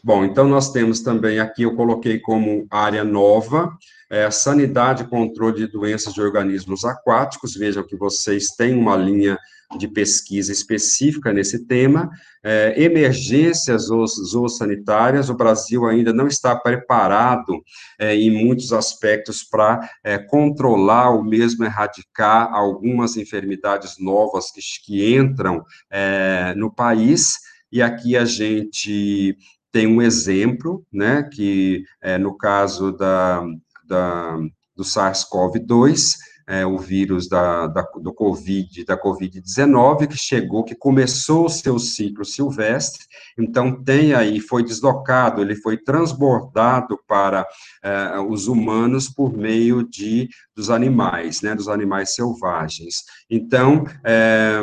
[0.03, 3.77] Bom, então nós temos também aqui, eu coloquei como área nova,
[4.09, 9.39] é, sanidade e controle de doenças de organismos aquáticos, vejam que vocês têm uma linha
[9.79, 12.11] de pesquisa específica nesse tema,
[12.43, 17.63] é, emergências zoossanitárias, o Brasil ainda não está preparado
[17.99, 25.17] é, em muitos aspectos para é, controlar ou mesmo erradicar algumas enfermidades novas que, que
[25.17, 27.35] entram é, no país,
[27.73, 29.37] e aqui a gente
[29.73, 33.45] tem um exemplo, né, que é, no caso da,
[33.85, 34.39] da
[34.77, 36.17] do SARS-CoV-2,
[36.47, 41.79] é, o vírus da, da, do Covid, da Covid-19, que chegou, que começou o seu
[41.79, 43.05] ciclo silvestre,
[43.37, 47.47] então tem aí, foi deslocado, ele foi transbordado para
[47.83, 53.03] é, os humanos por meio de, dos animais, né, dos animais selvagens.
[53.29, 54.61] Então, é,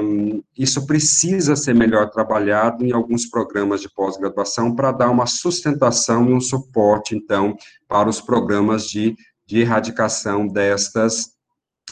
[0.57, 6.33] isso precisa ser melhor trabalhado em alguns programas de pós-graduação para dar uma sustentação e
[6.33, 7.55] um suporte, então,
[7.89, 9.15] para os programas de,
[9.45, 11.32] de erradicação destas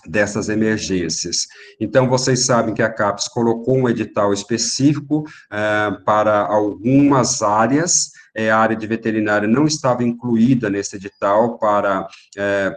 [0.05, 1.47] dessas emergências.
[1.79, 8.49] Então, vocês sabem que a CAPES colocou um edital específico eh, para algumas áreas, é,
[8.49, 12.73] a área de veterinária não estava incluída nesse edital para é,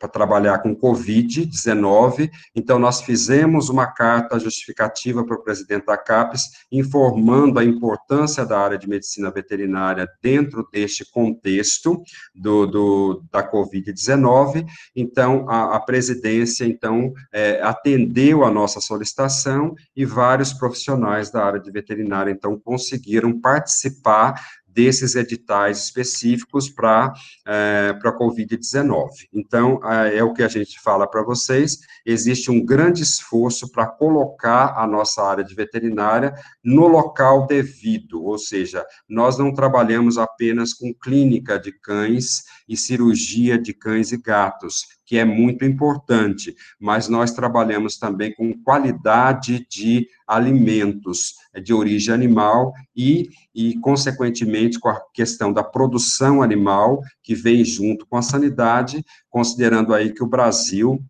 [0.00, 2.30] para trabalhar com Covid-19.
[2.56, 8.58] Então, nós fizemos uma carta justificativa para o presidente da CAPES, informando a importância da
[8.58, 12.02] área de medicina veterinária dentro deste contexto
[12.34, 14.66] do, do da Covid-19.
[14.96, 21.60] Então, a, a, presidência, então, é, atendeu a nossa solicitação e vários profissionais da área
[21.60, 24.40] de veterinária, então, conseguiram participar
[24.72, 27.12] desses editais específicos para
[27.46, 29.08] é, a Covid-19.
[29.32, 29.80] Então,
[30.12, 34.86] é o que a gente fala para vocês, existe um grande esforço para colocar a
[34.86, 41.58] nossa área de veterinária no local devido, ou seja, nós não trabalhamos apenas com clínica
[41.58, 47.98] de cães e cirurgia de cães e gatos, que é muito importante, mas nós trabalhamos
[47.98, 55.64] também com qualidade de alimentos de origem animal e, e, consequentemente, com a questão da
[55.64, 61.04] produção animal, que vem junto com a sanidade, considerando aí que o Brasil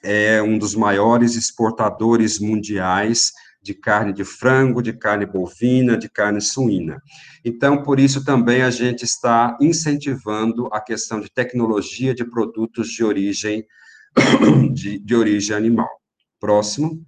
[0.00, 3.32] é um dos maiores exportadores mundiais
[3.64, 7.02] de carne de frango, de carne bovina, de carne suína.
[7.42, 13.02] Então, por isso também a gente está incentivando a questão de tecnologia de produtos de
[13.02, 13.64] origem
[14.72, 15.88] de, de origem animal.
[16.38, 17.02] Próximo.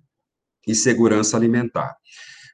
[0.66, 1.94] E segurança alimentar.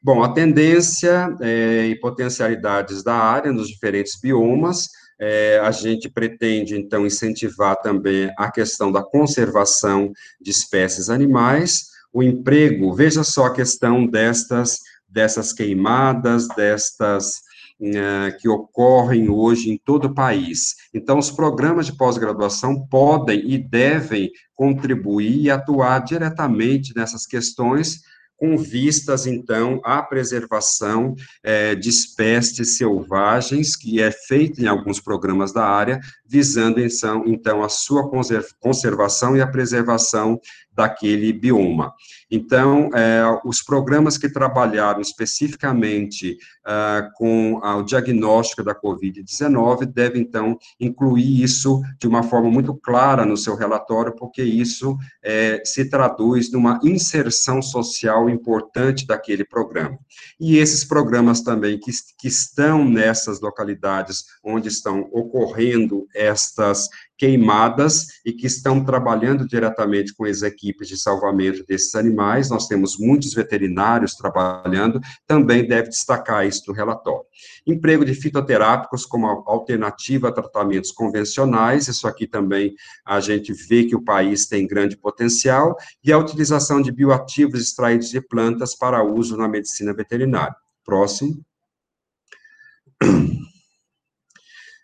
[0.02, 4.88] Bom, a tendência é, e potencialidades da área nos diferentes biomas,
[5.18, 12.22] é, a gente pretende, então, incentivar também a questão da conservação de espécies animais, o
[12.22, 17.36] emprego, veja só a questão destas, dessas queimadas, destas
[17.80, 20.74] uh, que ocorrem hoje em todo o país.
[20.92, 28.00] Então, os programas de pós-graduação podem e devem contribuir e atuar diretamente nessas questões
[28.42, 35.52] com vistas, então, à preservação é, de espécies selvagens, que é feita em alguns programas
[35.52, 36.80] da área, visando,
[37.24, 38.10] então, a sua
[38.58, 40.40] conservação e a preservação
[40.74, 41.92] daquele bioma.
[42.30, 50.58] Então, é, os programas que trabalharam especificamente uh, com o diagnóstico da Covid-19 devem, então,
[50.80, 56.50] incluir isso de uma forma muito clara no seu relatório, porque isso é, se traduz
[56.50, 59.98] numa inserção social importante daquele programa.
[60.40, 66.88] E esses programas também que, que estão nessas localidades onde estão ocorrendo estas
[67.22, 72.50] queimadas e que estão trabalhando diretamente com as equipes de salvamento desses animais.
[72.50, 77.22] Nós temos muitos veterinários trabalhando, também deve destacar isso no relatório.
[77.64, 82.74] Emprego de fitoterápicos como alternativa a tratamentos convencionais, isso aqui também
[83.06, 88.08] a gente vê que o país tem grande potencial, e a utilização de bioativos extraídos
[88.10, 90.56] de plantas para uso na medicina veterinária.
[90.84, 91.40] Próximo.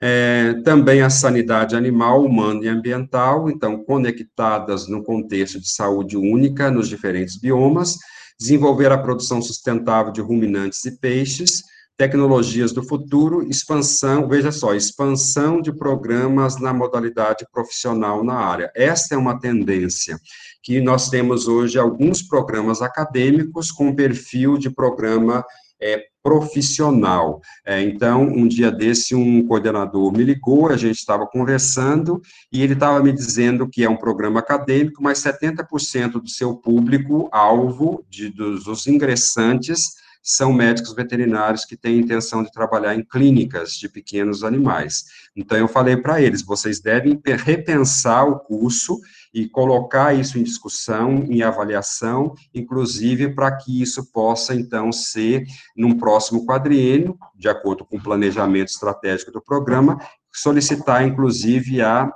[0.01, 6.71] É, também a sanidade animal, humana e ambiental, então, conectadas no contexto de saúde única
[6.71, 7.97] nos diferentes biomas,
[8.39, 11.65] desenvolver a produção sustentável de ruminantes e peixes,
[11.97, 18.71] tecnologias do futuro, expansão, veja só, expansão de programas na modalidade profissional na área.
[18.77, 20.17] Esta é uma tendência
[20.63, 25.45] que nós temos hoje alguns programas acadêmicos com perfil de programa
[25.83, 27.41] é, profissional.
[27.65, 32.21] É, então, um dia desse, um coordenador me ligou, a gente estava conversando,
[32.53, 38.05] e ele estava me dizendo que é um programa acadêmico, mas 70% do seu público-alvo,
[38.37, 44.45] dos, dos ingressantes, são médicos veterinários que têm intenção de trabalhar em clínicas de pequenos
[44.45, 45.05] animais.
[45.35, 48.99] Então, eu falei para eles, vocês devem repensar o curso
[49.33, 55.45] e colocar isso em discussão, em avaliação, inclusive para que isso possa, então, ser,
[55.77, 59.99] num próximo quadriênio, de acordo com o planejamento estratégico do programa,
[60.33, 62.11] solicitar, inclusive, a,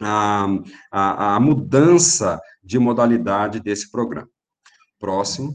[0.00, 0.46] a,
[0.90, 4.28] a, a mudança de modalidade desse programa.
[4.98, 5.52] Próximo.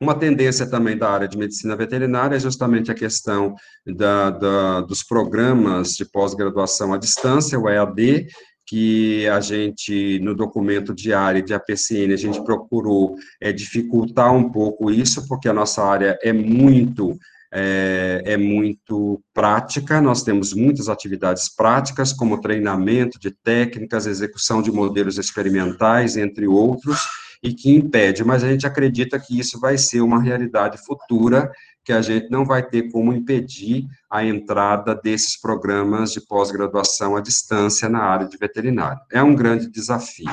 [0.00, 3.54] Uma tendência também da área de medicina veterinária é justamente a questão
[3.86, 8.26] da, da, dos programas de pós-graduação à distância, o EAD,
[8.66, 14.90] que a gente, no documento diário de APCN, a gente procurou é, dificultar um pouco
[14.90, 17.18] isso, porque a nossa área é muito
[17.52, 24.70] é, é, muito prática, nós temos muitas atividades práticas, como treinamento de técnicas, execução de
[24.70, 27.08] modelos experimentais, entre outros,
[27.42, 31.50] e que impede, mas a gente acredita que isso vai ser uma realidade futura,
[31.82, 37.20] que a gente não vai ter como impedir a entrada desses programas de pós-graduação à
[37.20, 39.00] distância na área de veterinário.
[39.10, 40.30] É um grande desafio.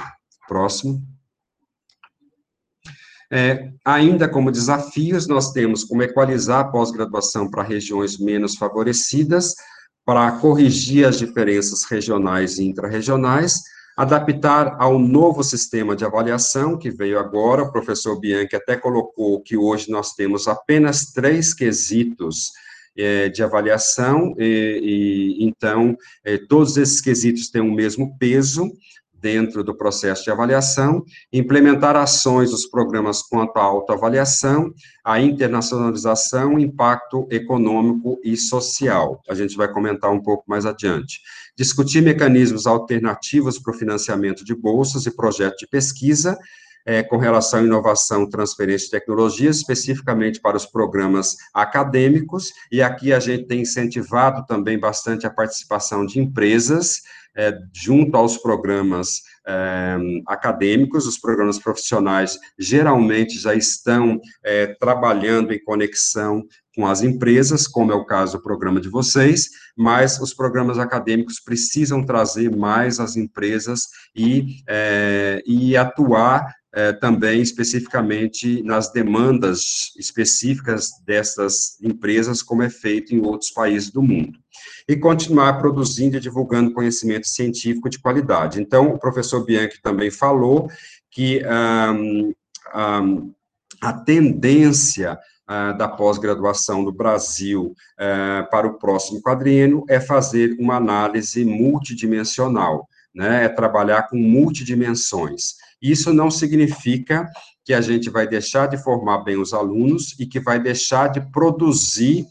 [0.47, 1.01] Próximo.
[3.31, 9.53] É, ainda como desafios, nós temos como equalizar a pós-graduação para regiões menos favorecidas,
[10.05, 13.61] para corrigir as diferenças regionais e intrarregionais,
[13.97, 19.57] adaptar ao novo sistema de avaliação que veio agora, o professor Bianchi até colocou que
[19.57, 22.51] hoje nós temos apenas três quesitos
[22.95, 28.71] é, de avaliação, e, e então, é, todos esses quesitos têm o mesmo peso,
[29.19, 34.71] dentro do processo de avaliação, implementar ações dos programas quanto à autoavaliação,
[35.03, 39.21] a internacionalização, impacto econômico e social.
[39.27, 41.19] A gente vai comentar um pouco mais adiante.
[41.57, 46.37] Discutir mecanismos alternativos para o financiamento de bolsas e projetos de pesquisa,
[46.85, 53.11] é, com relação à inovação, transferência de tecnologias, especificamente para os programas acadêmicos, e aqui
[53.11, 57.01] a gente tem incentivado também bastante a participação de empresas,
[57.37, 65.63] é, junto aos programas é, acadêmicos, os programas profissionais geralmente já estão é, trabalhando em
[65.63, 66.43] conexão
[66.75, 71.39] com as empresas, como é o caso do programa de vocês, mas os programas acadêmicos
[71.39, 73.81] precisam trazer mais as empresas
[74.15, 83.15] e, é, e atuar é, também especificamente nas demandas específicas dessas empresas, como é feito
[83.15, 84.37] em outros países do mundo.
[84.87, 88.61] E continuar produzindo e divulgando conhecimento científico de qualidade.
[88.61, 90.69] Então, o professor Bianchi também falou
[91.11, 92.33] que um,
[92.75, 93.33] um,
[93.81, 95.17] a tendência
[95.49, 102.87] uh, da pós-graduação do Brasil uh, para o próximo quadriênio é fazer uma análise multidimensional,
[103.13, 105.55] né, é trabalhar com multidimensões.
[105.81, 107.27] Isso não significa
[107.63, 111.19] que a gente vai deixar de formar bem os alunos e que vai deixar de
[111.31, 112.25] produzir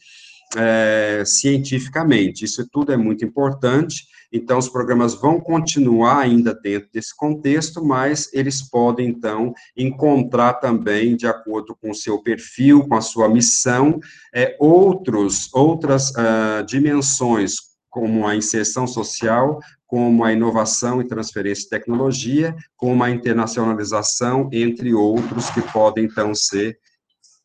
[0.56, 2.44] é, cientificamente.
[2.44, 4.06] Isso tudo é muito importante.
[4.32, 11.16] Então, os programas vão continuar ainda dentro desse contexto, mas eles podem, então, encontrar também,
[11.16, 14.00] de acordo com o seu perfil, com a sua missão,
[14.34, 17.54] é, outros, outras uh, dimensões,
[17.88, 24.92] como a inserção social, como a inovação e transferência de tecnologia, como a internacionalização, entre
[24.92, 26.78] outros que podem então ser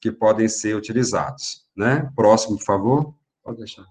[0.02, 2.10] que podem ser utilizados, né?
[2.16, 3.14] Próximo, por favor.
[3.44, 3.86] Pode deixar.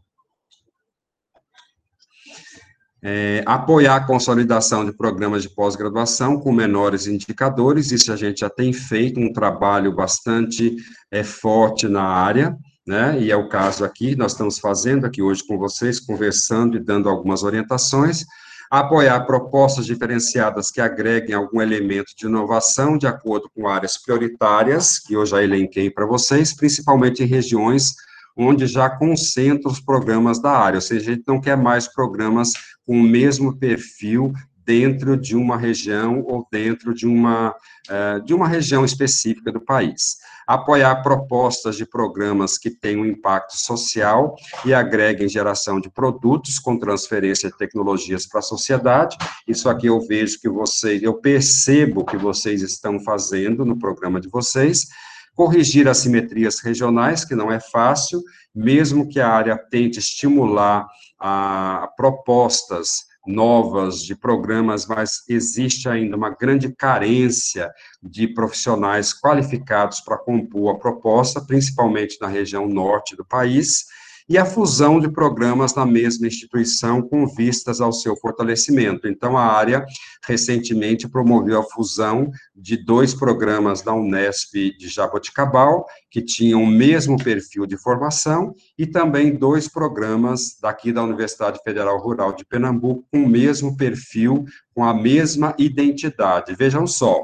[3.03, 8.51] É, apoiar a consolidação de programas de pós-graduação com menores indicadores, isso a gente já
[8.51, 10.76] tem feito um trabalho bastante
[11.11, 12.55] é, forte na área,
[12.86, 13.18] né?
[13.18, 17.09] E é o caso aqui, nós estamos fazendo aqui hoje com vocês, conversando e dando
[17.09, 18.26] algumas orientações,
[18.70, 25.14] apoiar propostas diferenciadas que agreguem algum elemento de inovação de acordo com áreas prioritárias, que
[25.14, 27.94] eu já elenquei para vocês, principalmente em regiões
[28.36, 32.52] onde já concentram os programas da área, ou seja, a gente não quer mais programas
[32.86, 34.32] com o mesmo perfil
[34.64, 40.18] dentro de uma região ou dentro de uma, uh, de uma região específica do país.
[40.51, 44.34] Apoiar propostas de programas que tenham impacto social
[44.64, 49.16] e agreguem geração de produtos com transferência de tecnologias para a sociedade.
[49.46, 54.28] Isso aqui eu vejo que vocês, eu percebo que vocês estão fazendo no programa de
[54.28, 54.88] vocês
[55.36, 58.20] corrigir assimetrias regionais, que não é fácil,
[58.53, 60.84] mesmo que a área tente estimular
[61.16, 67.70] a, propostas novas, de programas, mas existe ainda uma grande carência
[68.03, 73.87] de profissionais qualificados para compor a proposta, principalmente na região norte do país,
[74.31, 79.09] e a fusão de programas na mesma instituição com vistas ao seu fortalecimento.
[79.09, 79.85] Então, a área
[80.24, 87.16] recentemente promoveu a fusão de dois programas da Unesp de Jaboticabal, que tinham o mesmo
[87.16, 93.24] perfil de formação, e também dois programas daqui da Universidade Federal Rural de Pernambuco com
[93.24, 96.55] o mesmo perfil, com a mesma identidade.
[96.55, 97.20] Vejam só,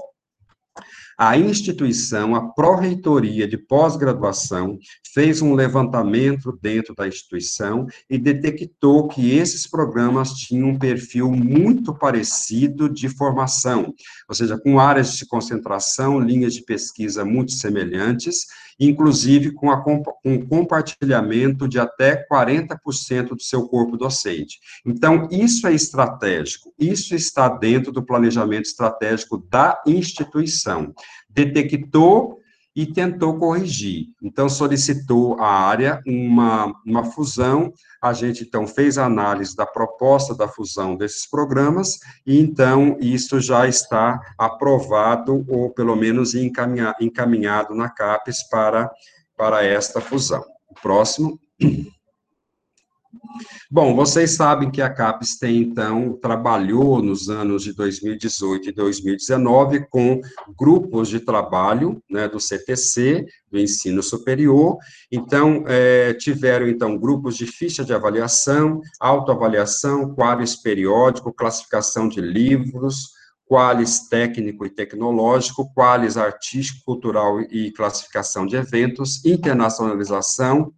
[1.19, 4.79] a instituição, a pró-reitoria de pós-graduação,
[5.15, 11.95] fez um levantamento dentro da instituição e detectou que esses programas tinham um perfil muito
[11.95, 13.95] parecido de formação,
[14.29, 18.45] ou seja, com áreas de concentração, linhas de pesquisa muito semelhantes,
[18.79, 20.03] inclusive com, a, com
[20.49, 24.59] compartilhamento de até 40% do seu corpo docente.
[24.85, 30.95] Então, isso é estratégico, isso está dentro do planejamento estratégico da instituição.
[31.29, 32.41] Detectou
[32.77, 34.09] e tentou corrigir.
[34.23, 40.35] Então, solicitou à área uma, uma fusão, a gente, então, fez a análise da proposta
[40.35, 47.89] da fusão desses programas, e, então, isso já está aprovado, ou pelo menos encaminhado na
[47.89, 48.91] CAPES para,
[49.35, 50.45] para esta fusão.
[50.83, 51.41] próximo.
[53.71, 59.87] Bom, vocês sabem que a CAPES tem, então, trabalhou nos anos de 2018 e 2019
[59.91, 60.21] com
[60.59, 64.79] grupos de trabalho né, do CTC, do ensino superior.
[65.11, 73.17] Então, é, tiveram, então, grupos de ficha de avaliação, autoavaliação, quadros periódico, classificação de livros,
[73.47, 80.73] quales técnico e tecnológico, quales artístico, cultural e classificação de eventos, internacionalização,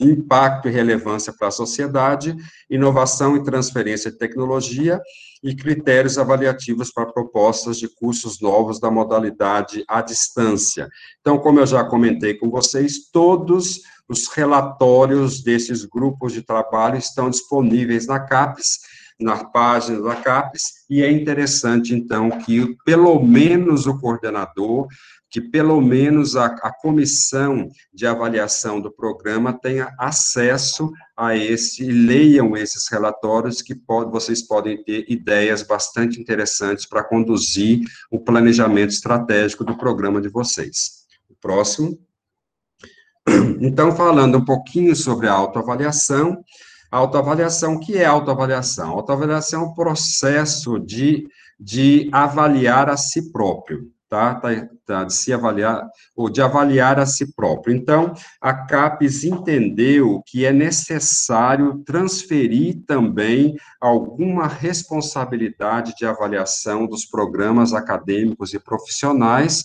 [0.00, 2.34] impacto e relevância para a sociedade,
[2.68, 5.00] inovação e transferência de tecnologia,
[5.42, 10.88] e critérios avaliativos para propostas de cursos novos da modalidade à distância.
[11.20, 17.30] Então, como eu já comentei com vocês, todos os relatórios desses grupos de trabalho estão
[17.30, 18.80] disponíveis na CAPES,
[19.20, 24.88] na página da CAPES, e é interessante, então, que pelo menos o coordenador
[25.30, 32.56] que pelo menos a, a comissão de avaliação do programa tenha acesso a esse, leiam
[32.56, 39.64] esses relatórios que pode, vocês podem ter ideias bastante interessantes para conduzir o planejamento estratégico
[39.64, 41.06] do programa de vocês.
[41.28, 41.96] O próximo.
[43.60, 46.42] Então, falando um pouquinho sobre a autoavaliação,
[46.90, 48.90] autoavaliação, o que é autoavaliação?
[48.90, 51.28] Autoavaliação é um processo de,
[51.58, 54.34] de avaliar a si próprio tá?
[54.34, 54.48] tá?
[54.84, 57.74] Tá, de se avaliar, ou de avaliar a si próprio.
[57.74, 67.72] Então, a CAPES entendeu que é necessário transferir também alguma responsabilidade de avaliação dos programas
[67.72, 69.64] acadêmicos e profissionais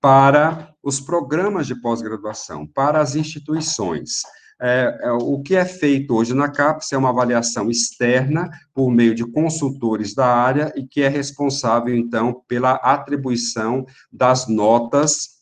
[0.00, 4.22] para os programas de pós-graduação, para as instituições.
[4.60, 9.14] É, é, o que é feito hoje na CAPES é uma avaliação externa por meio
[9.14, 15.36] de consultores da área e que é responsável, então, pela atribuição das notas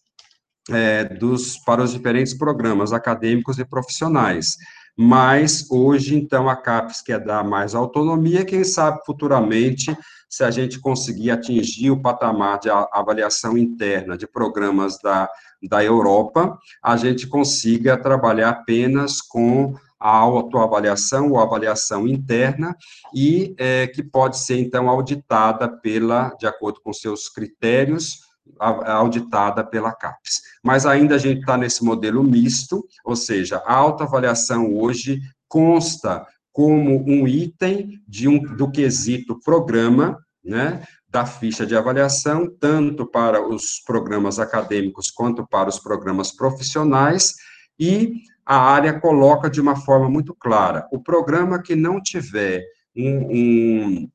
[0.71, 4.57] é, dos, para os diferentes programas acadêmicos e profissionais.
[4.97, 9.97] Mas, hoje, então, a CAPES quer dar mais autonomia, quem sabe, futuramente,
[10.29, 15.29] se a gente conseguir atingir o patamar de avaliação interna de programas da
[15.69, 22.77] da Europa, a gente consiga trabalhar apenas com a autoavaliação ou avaliação interna
[23.15, 28.19] e é, que pode ser, então, auditada pela, de acordo com seus critérios,
[28.59, 30.43] auditada pela CAPES.
[30.63, 37.03] Mas ainda a gente está nesse modelo misto, ou seja, a autoavaliação hoje consta como
[37.05, 40.85] um item de um, do quesito programa, né,
[41.15, 47.35] da ficha de avaliação, tanto para os programas acadêmicos quanto para os programas profissionais,
[47.79, 52.65] e a área coloca de uma forma muito clara: o programa que não tiver
[52.97, 54.11] um, um,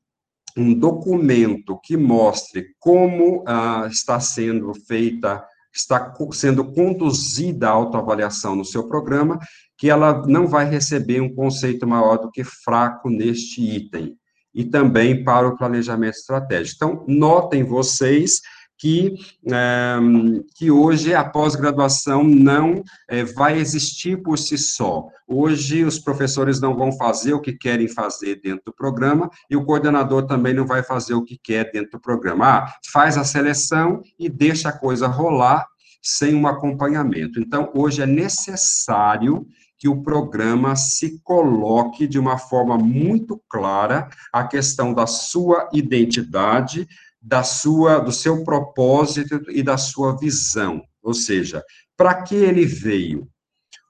[0.58, 5.42] um documento que mostre como ah, está sendo feita,
[5.74, 9.38] está sendo conduzida a autoavaliação no seu programa,
[9.78, 14.19] que ela não vai receber um conceito maior do que fraco neste item
[14.54, 16.76] e também para o planejamento estratégico.
[16.76, 18.40] Então, notem vocês
[18.80, 19.14] que,
[19.52, 19.98] é,
[20.56, 25.06] que hoje a pós-graduação não é, vai existir por si só.
[25.28, 29.64] Hoje, os professores não vão fazer o que querem fazer dentro do programa e o
[29.64, 32.46] coordenador também não vai fazer o que quer dentro do programa.
[32.46, 35.66] Ah, faz a seleção e deixa a coisa rolar
[36.02, 37.38] sem um acompanhamento.
[37.38, 39.46] Então, hoje é necessário
[39.80, 46.86] que o programa se coloque de uma forma muito clara a questão da sua identidade,
[47.20, 50.82] da sua, do seu propósito e da sua visão.
[51.02, 51.64] Ou seja,
[51.96, 53.26] para que ele veio?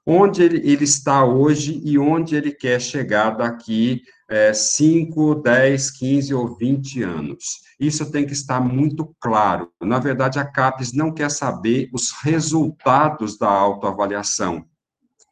[0.07, 6.33] Onde ele, ele, está hoje e onde ele quer chegar daqui é, 5, 10, 15
[6.33, 7.43] ou 20 anos.
[7.77, 9.69] Isso tem que estar muito claro.
[9.81, 14.65] Na verdade, a CAPES não quer saber os resultados da autoavaliação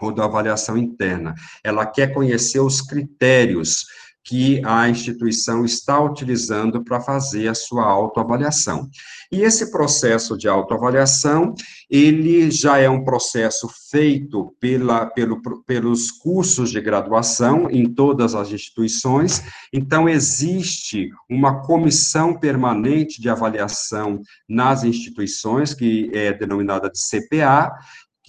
[0.02, 1.34] ou da avaliação interna.
[1.64, 3.86] Ela quer conhecer os critérios
[4.30, 8.88] que a instituição está utilizando para fazer a sua autoavaliação.
[9.32, 11.56] E esse processo de autoavaliação,
[11.89, 18.52] ele já é um processo feito pela, pelo, pelos cursos de graduação em todas as
[18.52, 19.41] instituições,
[19.74, 27.72] então existe uma comissão permanente de avaliação nas instituições, que é denominada de CPA,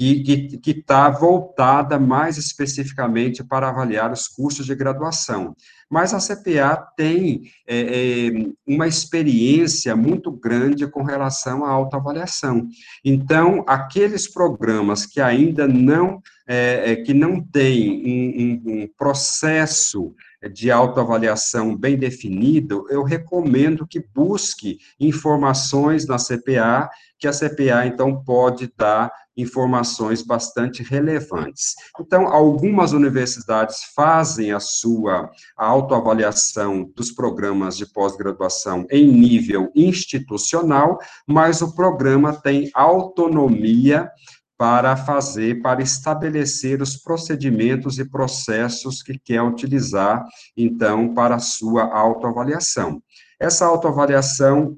[0.00, 5.54] que está voltada mais especificamente para avaliar os cursos de graduação.
[5.90, 8.30] Mas a CPA tem é, é,
[8.66, 12.66] uma experiência muito grande com relação à autoavaliação.
[13.04, 20.14] Então, aqueles programas que ainda não, é, é que não têm um, um, um processo
[20.48, 26.88] de autoavaliação bem definido, eu recomendo que busque informações na CPA,
[27.18, 31.74] que a CPA, então, pode dar informações bastante relevantes.
[31.98, 41.62] Então, algumas universidades fazem a sua autoavaliação dos programas de pós-graduação em nível institucional, mas
[41.62, 44.10] o programa tem autonomia
[44.60, 50.22] para fazer, para estabelecer os procedimentos e processos que quer utilizar,
[50.54, 53.02] então, para a sua autoavaliação.
[53.40, 54.76] Essa autoavaliação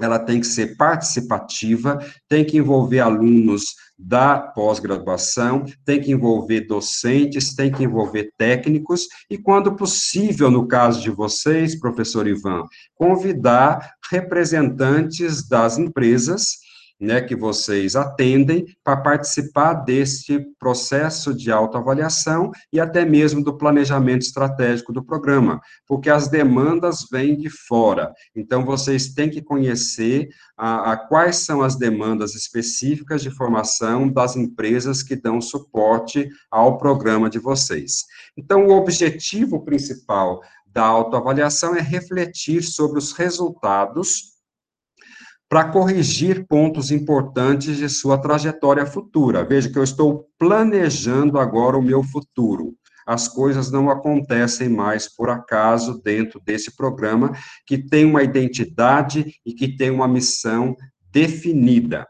[0.00, 1.98] ela tem que ser participativa,
[2.28, 9.36] tem que envolver alunos da pós-graduação, tem que envolver docentes, tem que envolver técnicos, e
[9.36, 16.69] quando possível, no caso de vocês, professor Ivan, convidar representantes das empresas
[17.00, 24.22] né, que vocês atendem para participar deste processo de autoavaliação e até mesmo do planejamento
[24.22, 28.12] estratégico do programa, porque as demandas vêm de fora.
[28.36, 34.36] Então, vocês têm que conhecer a, a quais são as demandas específicas de formação das
[34.36, 38.04] empresas que dão suporte ao programa de vocês.
[38.36, 44.39] Então, o objetivo principal da autoavaliação é refletir sobre os resultados
[45.50, 49.44] para corrigir pontos importantes de sua trajetória futura.
[49.44, 52.76] Veja que eu estou planejando agora o meu futuro.
[53.04, 57.32] As coisas não acontecem mais por acaso dentro desse programa,
[57.66, 60.76] que tem uma identidade e que tem uma missão
[61.10, 62.06] definida.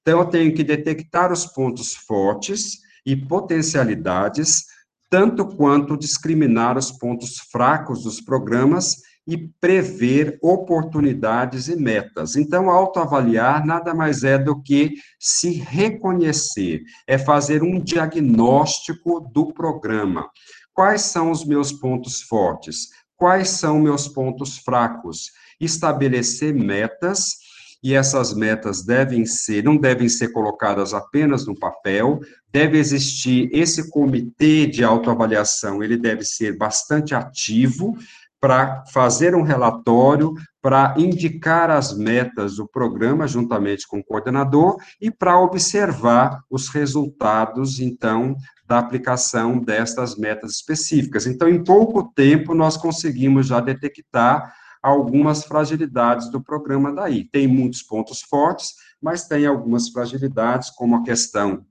[0.00, 4.64] Então, eu tenho que detectar os pontos fortes e potencialidades,
[5.10, 8.96] tanto quanto discriminar os pontos fracos dos programas
[9.26, 12.36] e prever oportunidades e metas.
[12.36, 20.28] Então, autoavaliar nada mais é do que se reconhecer, é fazer um diagnóstico do programa.
[20.72, 22.88] Quais são os meus pontos fortes?
[23.16, 25.30] Quais são meus pontos fracos?
[25.60, 27.50] Estabelecer metas
[27.82, 32.20] e essas metas devem ser, não devem ser colocadas apenas no papel,
[32.52, 37.96] deve existir esse comitê de autoavaliação, ele deve ser bastante ativo,
[38.40, 40.32] para fazer um relatório,
[40.62, 47.80] para indicar as metas do programa juntamente com o coordenador e para observar os resultados,
[47.80, 48.34] então,
[48.66, 51.26] da aplicação destas metas específicas.
[51.26, 57.24] Então, em pouco tempo, nós conseguimos já detectar algumas fragilidades do programa daí.
[57.24, 58.72] Tem muitos pontos fortes,
[59.02, 61.64] mas tem algumas fragilidades, como a questão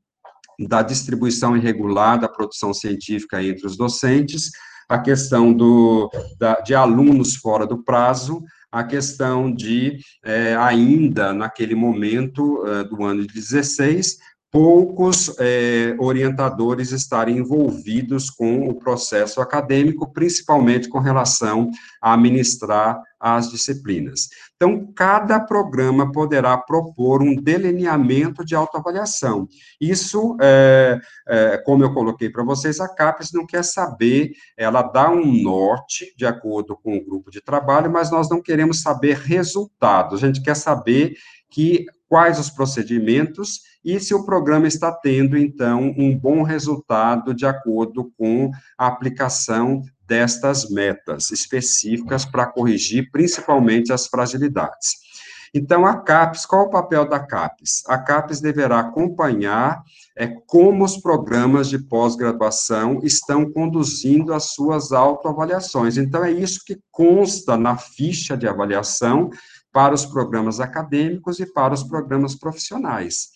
[0.67, 4.51] da distribuição irregular da produção científica entre os docentes,
[4.90, 6.10] a questão do,
[6.40, 13.04] da, de alunos fora do prazo, a questão de, é, ainda naquele momento é, do
[13.04, 14.18] ano de 16,
[14.52, 21.70] poucos é, orientadores estarem envolvidos com o processo acadêmico, principalmente com relação
[22.02, 24.30] a administrar as disciplinas.
[24.55, 29.47] Então, cada programa poderá propor um delineamento de autoavaliação.
[29.80, 35.09] Isso, é, é, como eu coloquei para vocês, a CAPES não quer saber, ela dá
[35.09, 40.24] um norte, de acordo com o grupo de trabalho, mas nós não queremos saber resultados,
[40.24, 41.15] a gente quer saber
[41.49, 47.45] que quais os procedimentos e se o programa está tendo, então, um bom resultado de
[47.45, 55.07] acordo com a aplicação destas metas específicas para corrigir principalmente as fragilidades.
[55.53, 57.84] Então, a CAPES, qual o papel da CAPES?
[57.88, 59.82] A CAPES deverá acompanhar
[60.16, 65.97] é, como os programas de pós-graduação estão conduzindo as suas autoavaliações.
[65.97, 69.30] Então, é isso que consta na ficha de avaliação
[69.72, 73.30] para os programas acadêmicos e para os programas profissionais.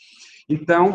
[0.49, 0.93] Então,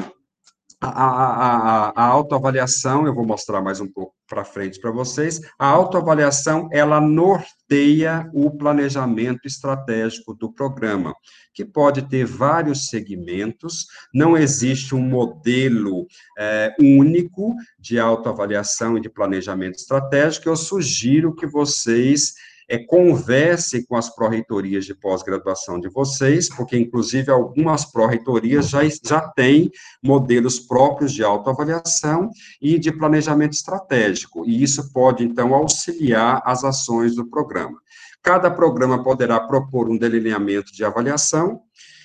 [0.80, 5.66] a, a, a, autoavaliação, eu vou mostrar mais um pouco para frente para vocês, a
[5.66, 11.14] autoavaliação, ela norteia o planejamento estratégico do programa,
[11.52, 16.06] que pode ter vários segmentos, não existe um modelo
[16.38, 22.34] é, único de autoavaliação e de planejamento estratégico, eu sugiro que vocês
[22.68, 29.20] é, converse com as pró-reitorias de pós-graduação de vocês, porque, inclusive, algumas pró-reitorias já, já
[29.20, 29.70] têm
[30.02, 37.14] modelos próprios de autoavaliação e de planejamento estratégico, e isso pode, então, auxiliar as ações
[37.14, 37.78] do programa.
[38.22, 41.62] Cada programa poderá propor um delineamento de avaliação,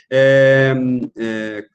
[0.09, 0.73] é,
[1.17, 1.65] é,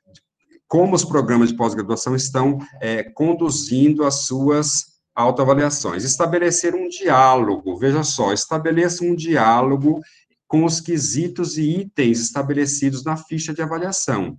[0.66, 6.05] como os programas de pós-graduação estão é, conduzindo as suas autoavaliações.
[6.05, 10.01] Estabelecer um diálogo, veja só, estabeleça um diálogo
[10.47, 14.39] com os quesitos e itens estabelecidos na ficha de avaliação.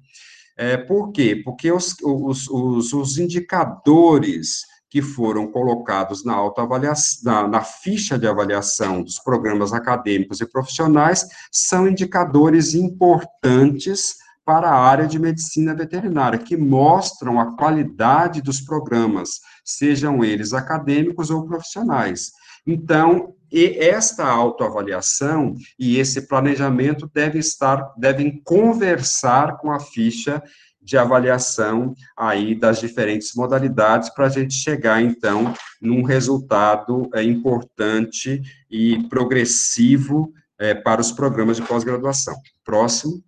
[0.57, 1.41] É, por quê?
[1.43, 8.25] Porque os, os, os, os indicadores que foram colocados na, autoavaliação, na, na ficha de
[8.25, 14.15] avaliação dos programas acadêmicos e profissionais são indicadores importantes
[14.49, 19.41] para a área de medicina veterinária, que mostram a qualidade dos programas,
[19.77, 22.31] sejam eles acadêmicos ou profissionais.
[22.65, 30.41] Então, e esta autoavaliação e esse planejamento devem estar, devem conversar com a ficha
[30.81, 38.41] de avaliação aí das diferentes modalidades para a gente chegar então num resultado é, importante
[38.69, 42.35] e progressivo é, para os programas de pós-graduação.
[42.63, 43.23] Próximo.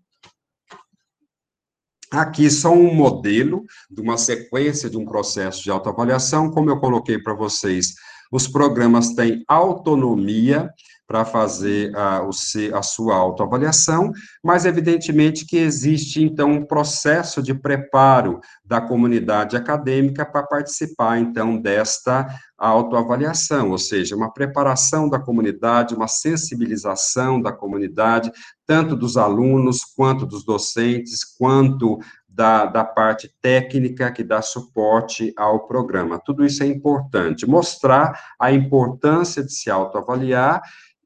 [2.11, 7.17] Aqui só um modelo de uma sequência de um processo de autoavaliação, como eu coloquei
[7.17, 7.93] para vocês,
[8.29, 10.69] os programas têm autonomia
[11.11, 12.29] para fazer a, o,
[12.73, 20.25] a sua autoavaliação, mas evidentemente que existe, então, um processo de preparo da comunidade acadêmica
[20.25, 28.31] para participar, então, desta autoavaliação, ou seja, uma preparação da comunidade, uma sensibilização da comunidade,
[28.65, 35.67] tanto dos alunos, quanto dos docentes, quanto da, da parte técnica que dá suporte ao
[35.67, 36.21] programa.
[36.23, 37.45] Tudo isso é importante.
[37.45, 40.61] Mostrar a importância de se autoavaliar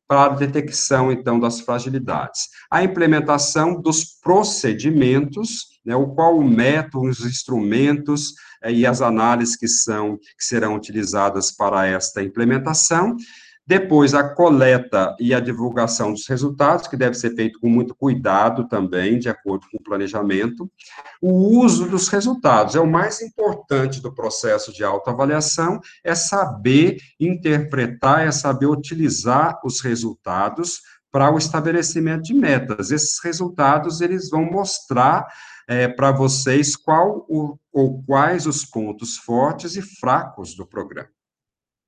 [0.07, 2.49] para a detecção, então, das fragilidades.
[2.69, 8.33] A implementação dos procedimentos, né, o qual o método, os instrumentos
[8.63, 13.15] eh, e as análises que são, que serão utilizadas para esta implementação,
[13.67, 18.67] depois, a coleta e a divulgação dos resultados, que deve ser feito com muito cuidado
[18.67, 20.69] também, de acordo com o planejamento.
[21.19, 28.27] O uso dos resultados é o mais importante do processo de autoavaliação, é saber interpretar,
[28.27, 32.91] é saber utilizar os resultados para o estabelecimento de metas.
[32.91, 35.25] Esses resultados, eles vão mostrar
[35.67, 41.14] é, para vocês qual o, ou quais os pontos fortes e fracos do programa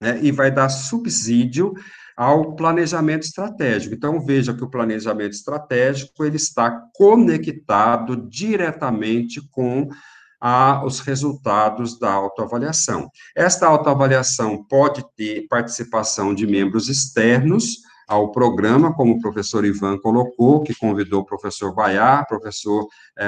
[0.01, 1.73] né, e vai dar subsídio
[2.15, 3.93] ao planejamento estratégico.
[3.93, 9.89] Então, veja que o planejamento estratégico, ele está conectado diretamente com
[10.41, 13.09] a, os resultados da autoavaliação.
[13.35, 17.77] Esta autoavaliação pode ter participação de membros externos,
[18.07, 22.87] ao programa, como o professor Ivan colocou, que convidou o professor Baiar, professor
[23.19, 23.25] é,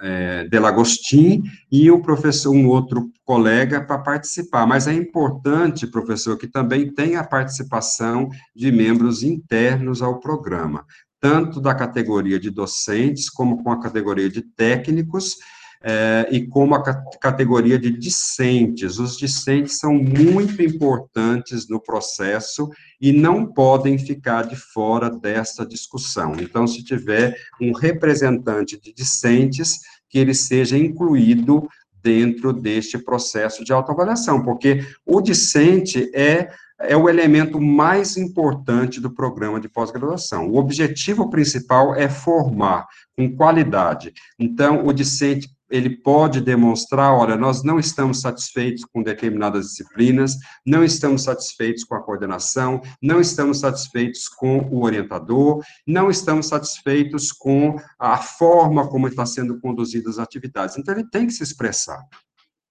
[0.00, 4.64] é, Delagostin e o professor, um outro colega para participar.
[4.64, 10.84] Mas é importante, professor, que também tenha a participação de membros internos ao programa,
[11.20, 15.34] tanto da categoria de docentes, como com a categoria de técnicos,
[15.82, 16.82] é, e como a
[17.20, 18.98] categoria de discentes.
[18.98, 22.68] Os discentes são muito importantes no processo
[23.00, 26.34] e não podem ficar de fora desta discussão.
[26.40, 31.68] Então, se tiver um representante de discentes, que ele seja incluído
[32.02, 36.48] dentro deste processo de autoavaliação, porque o discente é
[36.78, 40.48] é o elemento mais importante do programa de pós-graduação.
[40.50, 44.12] O objetivo principal é formar com qualidade.
[44.38, 50.84] Então, o discente ele pode demonstrar, olha, nós não estamos satisfeitos com determinadas disciplinas, não
[50.84, 57.76] estamos satisfeitos com a coordenação, não estamos satisfeitos com o orientador, não estamos satisfeitos com
[57.98, 60.76] a forma como está sendo conduzidas as atividades.
[60.76, 62.00] Então, ele tem que se expressar.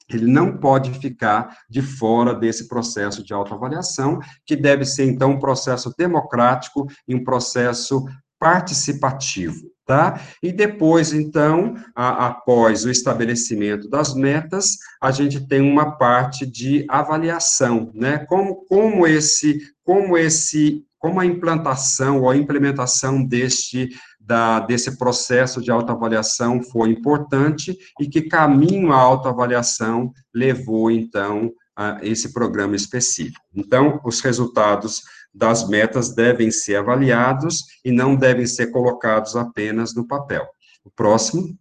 [0.08, 5.40] Ele não pode ficar de fora desse processo de autoavaliação, que deve ser, então, um
[5.40, 8.06] processo democrático e um processo
[8.40, 10.20] participativo tá?
[10.42, 16.86] E depois, então, a, após o estabelecimento das metas, a gente tem uma parte de
[16.90, 18.20] avaliação, né?
[18.28, 25.62] Como, como esse, como esse, como a implantação ou a implementação deste da, desse processo
[25.62, 33.40] de autoavaliação foi importante e que caminho a autoavaliação levou, então, a esse programa específico.
[33.54, 35.04] Então, os resultados
[35.36, 40.48] das metas devem ser avaliados e não devem ser colocados apenas no papel.
[40.84, 41.56] O próximo.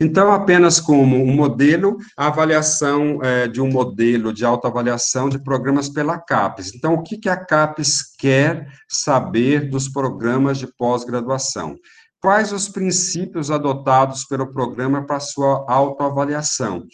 [0.00, 5.88] Então, apenas como um modelo, a avaliação é, de um modelo de autoavaliação de programas
[5.88, 6.74] pela CAPES.
[6.74, 11.76] Então, o que, que a CAPES quer saber dos programas de pós-graduação?
[12.20, 16.84] Quais os princípios adotados pelo programa para sua autoavaliação?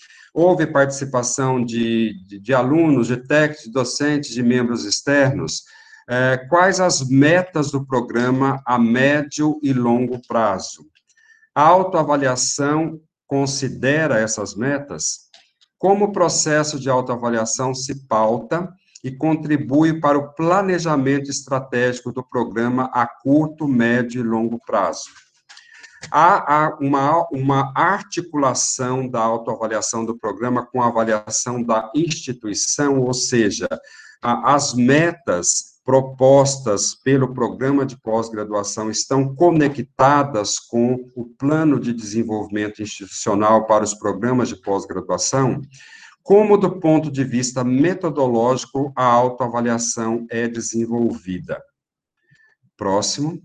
[0.40, 5.64] Houve participação de, de, de alunos, de técnicos, de docentes, de membros externos?
[6.08, 10.86] É, quais as metas do programa a médio e longo prazo?
[11.52, 15.28] A autoavaliação considera essas metas?
[15.76, 18.72] Como o processo de autoavaliação se pauta
[19.02, 25.27] e contribui para o planejamento estratégico do programa a curto, médio e longo prazo?
[26.10, 33.68] Há, uma, uma articulação da autoavaliação do programa com a avaliação da instituição, ou seja,
[34.22, 43.66] as metas propostas pelo programa de pós-graduação estão conectadas com o plano de desenvolvimento institucional
[43.66, 45.62] para os programas de pós-graduação,
[46.22, 51.58] como do ponto de vista metodológico a autoavaliação é desenvolvida.
[52.76, 53.40] Próximo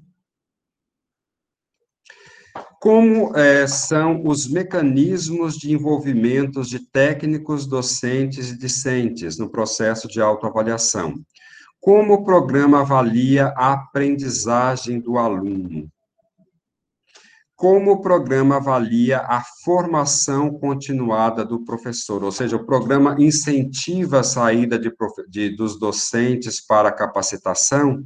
[2.83, 10.19] como é, são os mecanismos de envolvimento de técnicos, docentes e discentes no processo de
[10.19, 11.13] autoavaliação?
[11.79, 15.89] Como o programa avalia a aprendizagem do aluno?
[17.55, 22.21] Como o programa avalia a formação continuada do professor?
[22.21, 24.91] Ou seja, o programa incentiva a saída de,
[25.29, 28.03] de, dos docentes para capacitação?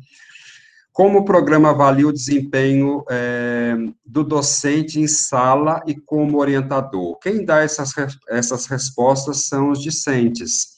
[0.98, 7.20] Como o programa avalia o desempenho é, do docente em sala e como orientador?
[7.20, 7.92] Quem dá essas,
[8.28, 10.76] essas respostas são os discentes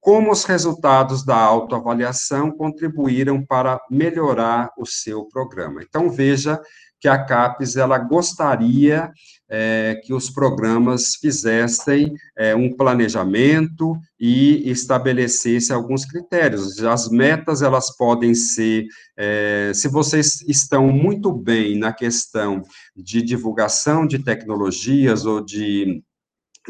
[0.00, 5.82] como os resultados da autoavaliação contribuíram para melhorar o seu programa.
[5.82, 6.58] Então, veja
[7.00, 9.10] que a CAPES, ela gostaria
[9.48, 16.82] é, que os programas fizessem é, um planejamento e estabelecesse alguns critérios.
[16.84, 18.86] As metas, elas podem ser,
[19.16, 22.62] é, se vocês estão muito bem na questão
[22.94, 26.02] de divulgação de tecnologias ou de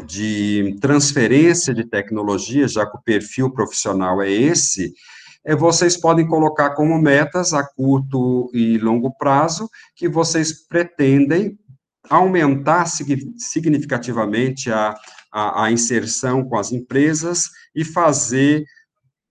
[0.07, 4.93] de transferência de tecnologia, já que o perfil profissional é esse,
[5.57, 11.57] vocês podem colocar como metas a curto e longo prazo que vocês pretendem
[12.09, 14.95] aumentar significativamente a,
[15.31, 18.63] a, a inserção com as empresas e fazer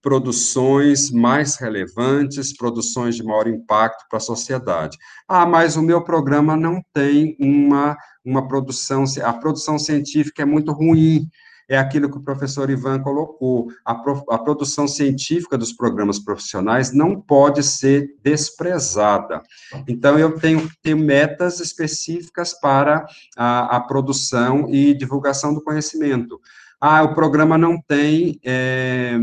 [0.03, 4.97] produções mais relevantes, produções de maior impacto para a sociedade.
[5.29, 10.73] Ah, mas o meu programa não tem uma, uma produção, a produção científica é muito
[10.73, 11.29] ruim,
[11.71, 16.93] é aquilo que o professor Ivan colocou, a, pro, a produção científica dos programas profissionais
[16.93, 19.41] não pode ser desprezada.
[19.87, 23.07] Então, eu tenho que ter metas específicas para
[23.37, 26.41] a, a produção e divulgação do conhecimento.
[26.81, 29.17] Ah, o programa não tem é,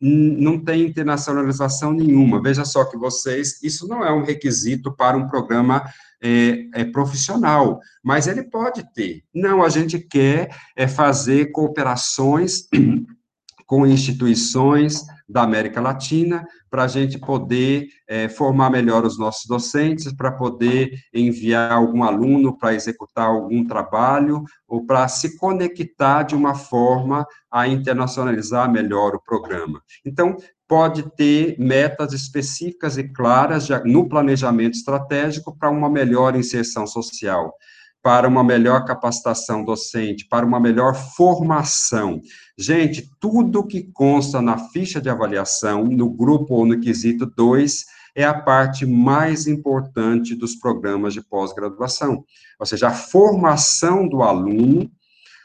[0.00, 2.40] não tem internacionalização nenhuma.
[2.40, 5.82] Veja só que vocês, isso não é um requisito para um programa
[6.22, 9.22] é, é, profissional, mas ele pode ter.
[9.34, 12.68] Não, a gente quer é, fazer cooperações
[13.66, 20.12] com instituições da América Latina, para a gente poder é, formar melhor os nossos docentes,
[20.12, 26.54] para poder enviar algum aluno para executar algum trabalho, ou para se conectar de uma
[26.54, 29.82] forma a internacionalizar melhor o programa.
[30.04, 30.36] Então,
[30.68, 37.54] pode ter metas específicas e claras no planejamento estratégico para uma melhor inserção social
[38.02, 42.20] para uma melhor capacitação docente, para uma melhor formação.
[42.56, 48.24] Gente, tudo que consta na ficha de avaliação, no grupo ou no quesito 2, é
[48.24, 52.24] a parte mais importante dos programas de pós-graduação.
[52.58, 54.90] Ou seja, a formação do aluno,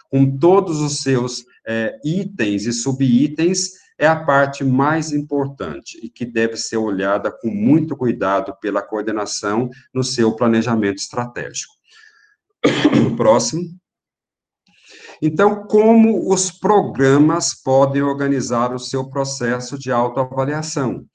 [0.10, 6.26] com todos os seus é, itens e subitens, é a parte mais importante e que
[6.26, 11.74] deve ser olhada com muito cuidado pela coordenação no seu planejamento estratégico.
[13.18, 13.64] Próximo.
[15.22, 21.06] Então, como os programas podem organizar o seu processo de autoavaliação?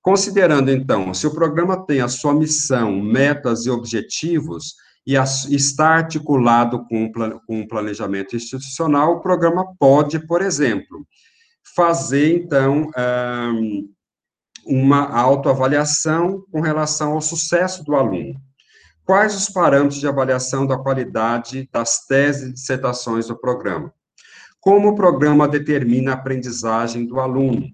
[0.00, 4.74] Considerando, então, se o programa tem a sua missão, metas e objetivos,
[5.06, 5.14] e
[5.54, 11.06] está articulado com o planejamento institucional, o programa pode, por exemplo,
[11.74, 12.90] fazer, então,
[14.66, 18.34] uma autoavaliação com relação ao sucesso do aluno.
[19.04, 23.92] Quais os parâmetros de avaliação da qualidade das teses e dissertações do programa?
[24.60, 27.66] Como o programa determina a aprendizagem do aluno?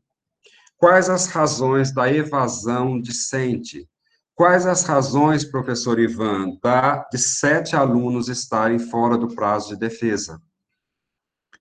[0.78, 3.88] Quais as razões da evasão discente?
[4.34, 10.40] Quais as razões, professor Ivan, da, de sete alunos estarem fora do prazo de defesa?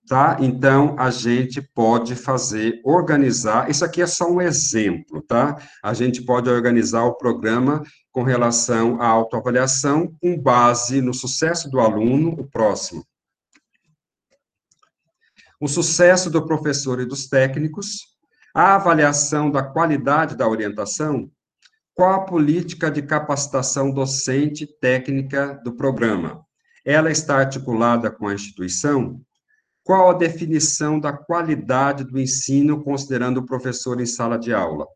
[0.08, 0.36] Tá?
[0.40, 5.56] Então, a gente pode fazer, organizar, isso aqui é só um exemplo, tá?
[5.82, 7.82] A gente pode organizar o programa
[8.12, 13.04] com relação à autoavaliação, com base no sucesso do aluno, o próximo.
[15.60, 18.02] O sucesso do professor e dos técnicos,
[18.54, 21.28] a avaliação da qualidade da orientação,
[21.94, 26.44] qual a política de capacitação docente técnica do programa?
[26.84, 29.20] Ela está articulada com a instituição?
[29.86, 34.86] Qual a definição da qualidade do ensino considerando o professor em sala de aula?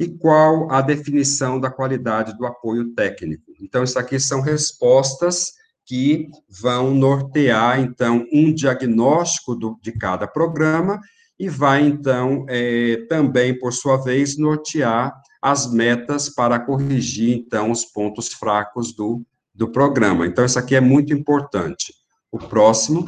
[0.00, 3.52] e qual a definição da qualidade do apoio técnico.
[3.60, 5.52] Então, isso aqui são respostas
[5.84, 10.98] que vão nortear, então, um diagnóstico do, de cada programa
[11.38, 17.84] e vai, então, é, também, por sua vez, nortear as metas para corrigir, então, os
[17.84, 19.22] pontos fracos do,
[19.54, 20.26] do programa.
[20.26, 21.92] Então, isso aqui é muito importante.
[22.32, 23.04] O próximo.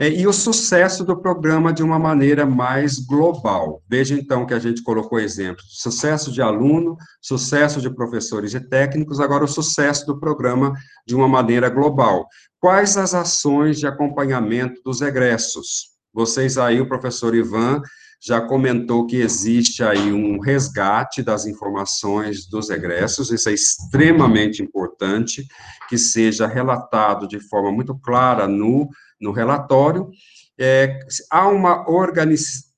[0.00, 3.82] É, e o sucesso do programa de uma maneira mais global.
[3.88, 9.18] Veja, então, que a gente colocou exemplos: sucesso de aluno, sucesso de professores e técnicos,
[9.18, 10.72] agora o sucesso do programa
[11.04, 12.28] de uma maneira global.
[12.60, 15.88] Quais as ações de acompanhamento dos egressos?
[16.14, 17.82] Vocês aí, o professor Ivan,
[18.20, 25.46] já comentou que existe aí um resgate das informações dos egressos, isso é extremamente importante,
[25.88, 28.88] que seja relatado de forma muito clara no,
[29.20, 30.08] no relatório.
[30.58, 30.98] É,
[31.30, 32.68] há uma organização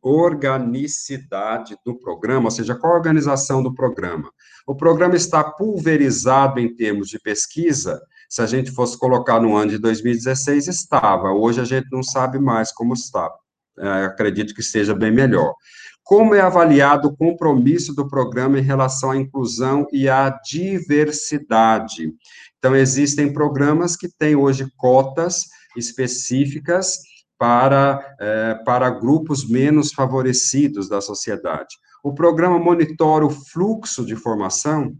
[0.00, 4.30] organicidade do programa, ou seja, qual a organização do programa?
[4.66, 9.70] O programa está pulverizado em termos de pesquisa, se a gente fosse colocar no ano
[9.70, 13.30] de 2016, estava, hoje a gente não sabe mais como está,
[13.78, 15.54] é, acredito que esteja bem melhor.
[16.02, 22.12] Como é avaliado o compromisso do programa em relação à inclusão e à diversidade?
[22.58, 25.46] Então, existem programas que têm hoje cotas
[25.76, 26.98] específicas
[27.38, 31.76] para, é, para grupos menos favorecidos da sociedade.
[32.02, 34.96] O programa monitora o fluxo de formação,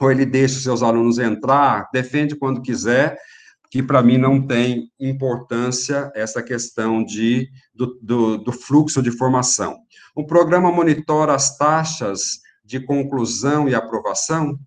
[0.00, 3.16] ou ele deixa os seus alunos entrar, defende quando quiser,
[3.70, 9.76] que para mim não tem importância essa questão de, do, do, do fluxo de formação.
[10.14, 14.58] O programa monitora as taxas de conclusão e aprovação?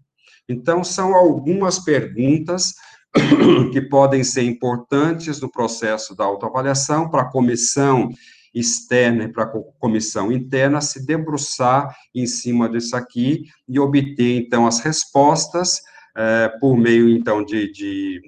[0.47, 2.73] Então, são algumas perguntas
[3.71, 8.09] que podem ser importantes no processo da autoavaliação para a comissão
[8.53, 9.47] externa e para a
[9.79, 15.81] comissão interna se debruçar em cima disso aqui e obter, então, as respostas
[16.15, 18.21] é, por meio, então, de, de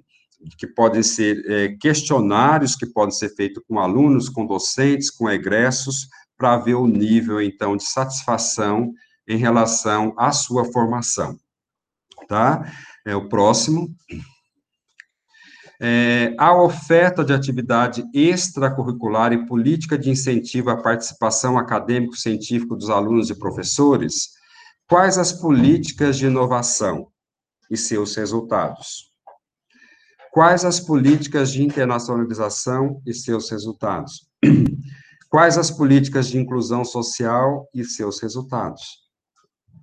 [0.57, 6.07] que podem ser é, questionários que podem ser feitos com alunos, com docentes, com egressos,
[6.37, 8.93] para ver o nível, então, de satisfação
[9.27, 11.37] em relação à sua formação.
[12.29, 12.71] Tá?
[13.05, 13.93] É o próximo.
[15.81, 23.31] É, a oferta de atividade extracurricular e política de incentivo à participação acadêmico-científica dos alunos
[23.31, 24.29] e professores,
[24.87, 27.07] quais as políticas de inovação
[27.71, 29.09] e seus resultados?
[30.31, 34.29] Quais as políticas de internacionalização e seus resultados?
[35.29, 39.08] Quais as políticas de inclusão social e seus resultados?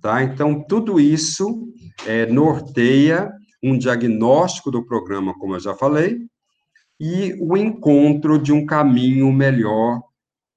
[0.01, 0.23] Tá?
[0.23, 1.67] Então, tudo isso
[2.05, 3.31] é, norteia
[3.63, 6.19] um diagnóstico do programa, como eu já falei,
[6.99, 10.01] e o encontro de um caminho melhor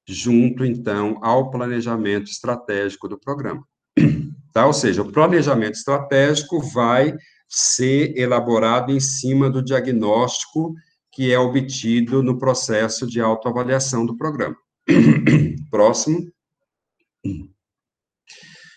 [0.07, 3.65] junto, então, ao planejamento estratégico do programa.
[4.53, 4.67] Tá?
[4.67, 7.15] Ou seja, o planejamento estratégico vai
[7.49, 10.75] ser elaborado em cima do diagnóstico
[11.13, 14.57] que é obtido no processo de autoavaliação do programa.
[15.71, 16.29] Próximo.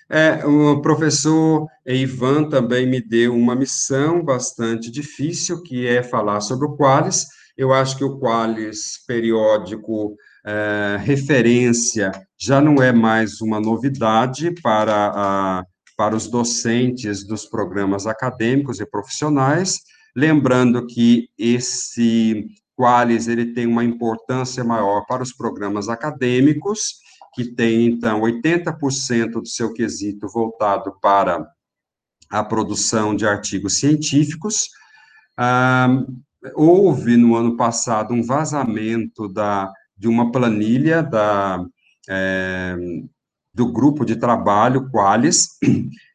[0.09, 6.67] É, o professor Ivan também me deu uma missão bastante difícil, que é falar sobre
[6.67, 7.25] o Qualis.
[7.57, 15.11] Eu acho que o Qualis periódico é, referência já não é mais uma novidade para,
[15.15, 15.63] a,
[15.95, 19.79] para os docentes dos programas acadêmicos e profissionais,
[20.15, 22.45] lembrando que esse
[22.75, 26.95] Qualis ele tem uma importância maior para os programas acadêmicos,
[27.33, 31.47] que tem, então, 80% do seu quesito voltado para
[32.29, 34.69] a produção de artigos científicos.
[35.37, 35.87] Ah,
[36.55, 41.63] houve, no ano passado, um vazamento da, de uma planilha da,
[42.09, 42.75] é,
[43.53, 45.49] do grupo de trabalho Qualis.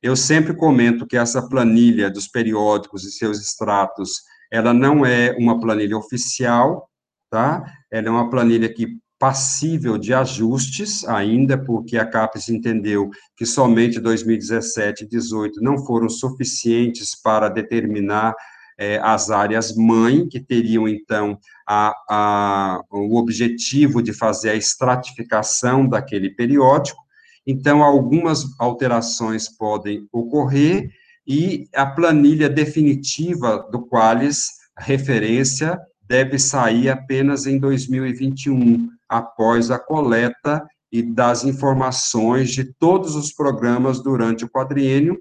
[0.02, 5.60] Eu sempre comento que essa planilha dos periódicos e seus extratos, ela não é uma
[5.60, 6.88] planilha oficial,
[7.30, 7.64] tá?
[7.90, 14.00] Ela é uma planilha que passível de ajustes ainda, porque a CAPES entendeu que somente
[14.00, 18.34] 2017 e 2018 não foram suficientes para determinar
[18.78, 25.88] é, as áreas mãe, que teriam, então, a, a, o objetivo de fazer a estratificação
[25.88, 27.02] daquele periódico.
[27.44, 30.90] Então, algumas alterações podem ocorrer,
[31.26, 34.46] e a planilha definitiva do Qualis,
[34.78, 43.32] referência, deve sair apenas em 2021, após a coleta e das informações de todos os
[43.32, 45.18] programas durante o quadriênio,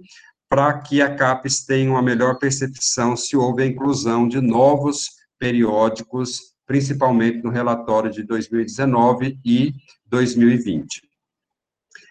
[0.49, 6.53] para que a CAPES tenha uma melhor percepção se houve a inclusão de novos periódicos,
[6.65, 9.73] principalmente no relatório de 2019 e
[10.05, 11.01] 2020.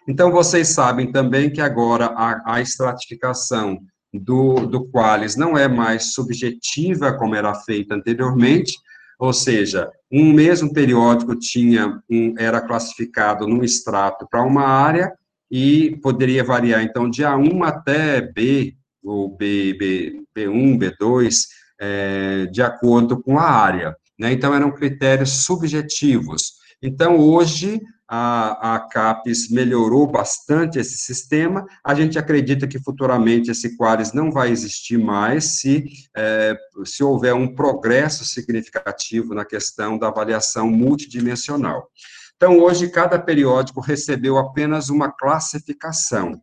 [0.07, 3.79] Então, vocês sabem também que agora a, a estratificação
[4.13, 8.77] do, do Qualis não é mais subjetiva, como era feita anteriormente,
[9.19, 15.11] ou seja, um mesmo periódico tinha um, era classificado num extrato para uma área
[15.49, 21.35] e poderia variar, então, de A1 até B, ou B, B, B1, B2,
[21.79, 23.95] é, de acordo com a área.
[24.19, 24.33] Né?
[24.33, 26.53] Então, eram critérios subjetivos.
[26.81, 31.65] Então, hoje, a, a CAPES melhorou bastante esse sistema.
[31.83, 35.85] A gente acredita que futuramente esse Qualis não vai existir mais se,
[36.15, 36.55] é,
[36.85, 41.89] se houver um progresso significativo na questão da avaliação multidimensional.
[42.37, 46.39] Então, hoje, cada periódico recebeu apenas uma classificação.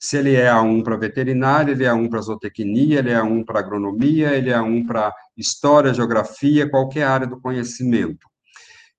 [0.00, 3.58] Se ele é A1 para veterinária, ele é A1 para zootecnia, ele é A1 para
[3.58, 8.27] agronomia, ele é A1 para história, geografia, qualquer área do conhecimento,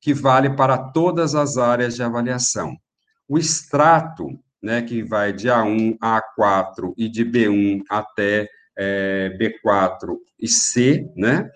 [0.02, 2.76] que vale para todas as áreas de avaliação.
[3.28, 4.28] O extrato,
[4.62, 8.48] né, que vai de A1 a A4 e de B1 até
[8.78, 11.50] é, B4 e C, né,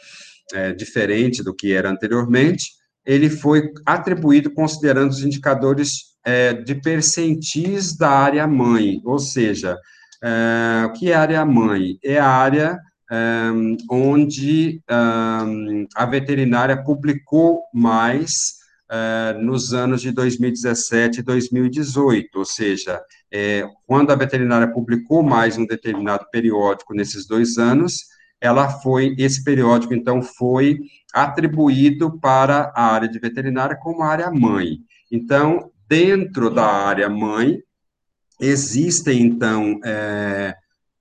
[0.54, 2.72] é, diferente do que era anteriormente,
[3.06, 9.78] ele foi atribuído considerando os indicadores é, de percentis da área mãe, ou seja,
[10.24, 11.98] é, o que é área mãe?
[12.04, 12.80] É a área
[13.14, 13.52] é,
[13.92, 14.96] onde é,
[15.96, 18.56] a veterinária publicou mais
[18.90, 23.00] é, nos anos de 2017 e 2018, ou seja,
[23.32, 28.00] é, quando a veterinária publicou mais um determinado periódico nesses dois anos,
[28.42, 30.80] ela foi, esse periódico, então, foi
[31.14, 34.80] atribuído para a área de veterinária como área mãe.
[35.12, 37.60] Então, Dentro da área mãe,
[38.40, 40.56] existem, então, é,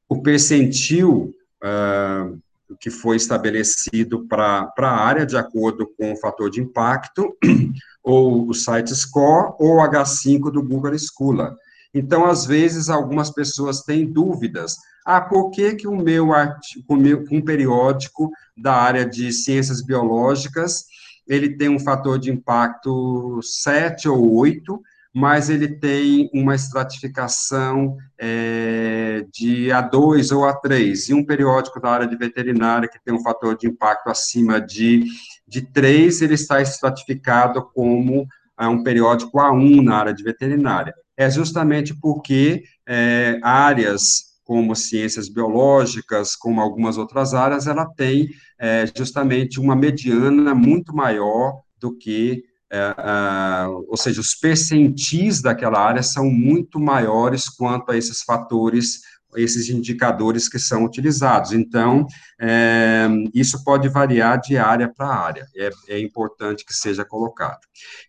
[0.07, 1.33] o percentil
[1.63, 2.33] é,
[2.81, 7.37] que foi estabelecido para a área, de acordo com o fator de impacto,
[8.03, 11.55] ou o site score, ou o H5 do Google Scholar.
[11.95, 14.77] Então, às vezes, algumas pessoas têm dúvidas.
[15.05, 16.85] Ah, por que, que o meu, artigo,
[17.31, 20.87] um periódico da área de ciências biológicas
[21.27, 24.81] ele tem um fator de impacto 7 ou 8,
[25.15, 32.07] mas ele tem uma estratificação é, de A2 ou A3, e um periódico da área
[32.07, 35.05] de veterinária que tem um fator de impacto acima de,
[35.47, 38.27] de 3, ele está estratificado como
[38.59, 40.95] é, um periódico A1 na área de veterinária.
[41.17, 48.29] É justamente porque é, áreas como ciências biológicas, como algumas outras áreas, ela tem
[48.59, 55.79] é, justamente uma mediana muito maior do que, é, é, ou seja, os percentis daquela
[55.79, 59.01] área são muito maiores quanto a esses fatores
[59.37, 61.53] esses indicadores que são utilizados.
[61.53, 62.07] Então,
[62.41, 67.61] é, isso pode variar de área para área, é, é, importante que seja colocado.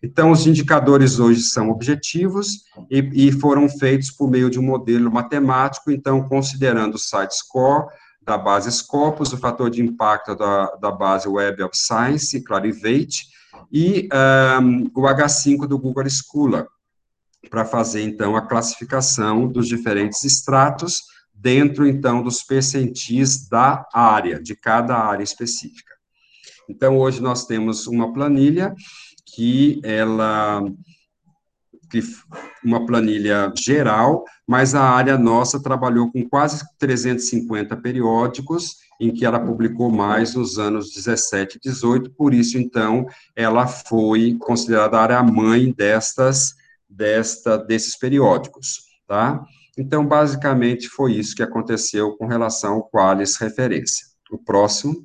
[0.02, 5.10] Então, os indicadores hoje são objetivos e, e, foram feitos por meio de um modelo
[5.10, 7.86] matemático, então, considerando o site score,
[8.22, 13.33] da base Scopus, o fator de impacto da, da base Web of Science, Clarivate,
[13.72, 14.08] e
[14.62, 16.66] um, o H5 do Google Scholar,
[17.50, 21.02] para fazer, então, a classificação dos diferentes estratos
[21.32, 25.92] dentro, então, dos percentis da área, de cada área específica.
[26.68, 28.74] Então, hoje nós temos uma planilha
[29.26, 30.64] que ela
[31.90, 32.00] que
[32.64, 39.40] uma planilha geral, mas a área nossa trabalhou com quase 350 periódicos, em que ela
[39.40, 45.22] publicou mais nos anos 17 e 18, por isso, então, ela foi considerada a área
[45.22, 46.54] mãe destas,
[46.88, 49.44] desta, desses periódicos, tá?
[49.76, 54.06] Então, basicamente, foi isso que aconteceu com relação ao Qualis referência.
[54.30, 55.04] O próximo.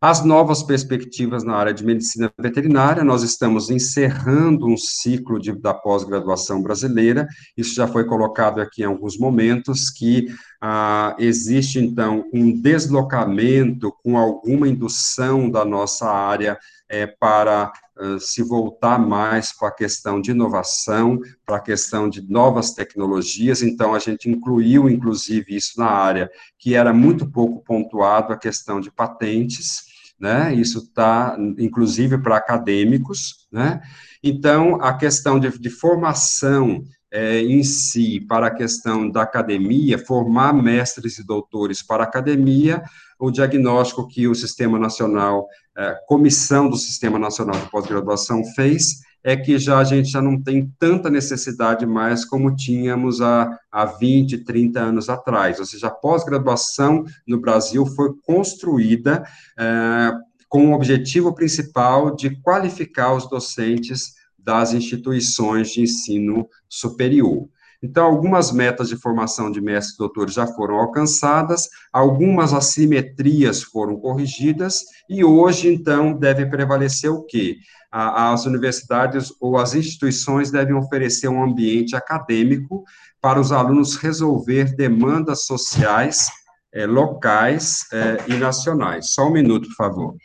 [0.00, 5.72] As novas perspectivas na área de medicina veterinária, nós estamos encerrando um ciclo de, da
[5.72, 10.26] pós-graduação brasileira, isso já foi colocado aqui em alguns momentos, que
[10.60, 16.58] ah, existe, então, um deslocamento com alguma indução da nossa área
[16.90, 17.72] é, para
[18.20, 23.94] se voltar mais para a questão de inovação, para a questão de novas tecnologias, então
[23.94, 28.90] a gente incluiu, inclusive, isso na área que era muito pouco pontuado, a questão de
[28.90, 29.84] patentes,
[30.18, 33.80] né, isso está, inclusive, para acadêmicos, né,
[34.22, 40.52] então, a questão de, de formação é, em si, para a questão da academia, formar
[40.52, 42.82] mestres e doutores para a academia,
[43.18, 45.46] o diagnóstico que o Sistema Nacional,
[45.76, 50.40] é, Comissão do Sistema Nacional de Pós-Graduação fez, é que já a gente já não
[50.40, 55.58] tem tanta necessidade mais como tínhamos há, há 20, 30 anos atrás.
[55.58, 59.24] Ou seja, a pós-graduação no Brasil foi construída
[59.58, 60.12] é,
[60.48, 64.14] com o objetivo principal de qualificar os docentes
[64.46, 67.48] das instituições de ensino superior.
[67.82, 73.96] Então, algumas metas de formação de mestres e doutores já foram alcançadas, algumas assimetrias foram
[73.98, 77.56] corrigidas, e hoje, então, deve prevalecer o quê?
[77.90, 82.84] As universidades ou as instituições devem oferecer um ambiente acadêmico
[83.20, 86.30] para os alunos resolver demandas sociais,
[86.72, 89.10] eh, locais eh, e nacionais.
[89.10, 90.16] Só um minuto, por favor.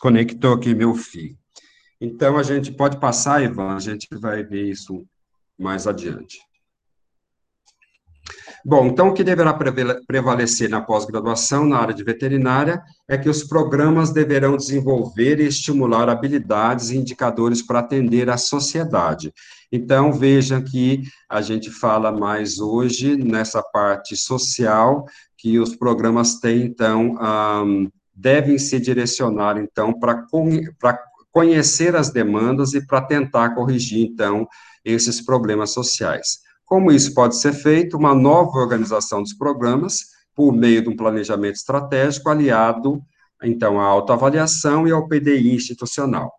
[0.00, 1.36] Desconectou aqui meu fio.
[2.00, 5.04] Então, a gente pode passar, Ivan, a gente vai ver isso
[5.58, 6.38] mais adiante.
[8.64, 9.52] Bom, então o que deverá
[10.06, 16.08] prevalecer na pós-graduação na área de veterinária é que os programas deverão desenvolver e estimular
[16.08, 19.32] habilidades e indicadores para atender a sociedade.
[19.70, 25.04] Então, veja que a gente fala mais hoje nessa parte social,
[25.36, 27.90] que os programas têm, então, um,
[28.20, 30.26] devem se direcionar, então, para
[31.32, 34.46] conhecer as demandas e para tentar corrigir, então,
[34.84, 36.38] esses problemas sociais.
[36.64, 37.96] Como isso pode ser feito?
[37.96, 39.98] Uma nova organização dos programas,
[40.34, 43.00] por meio de um planejamento estratégico aliado,
[43.42, 46.30] então, à autoavaliação e ao PDI institucional.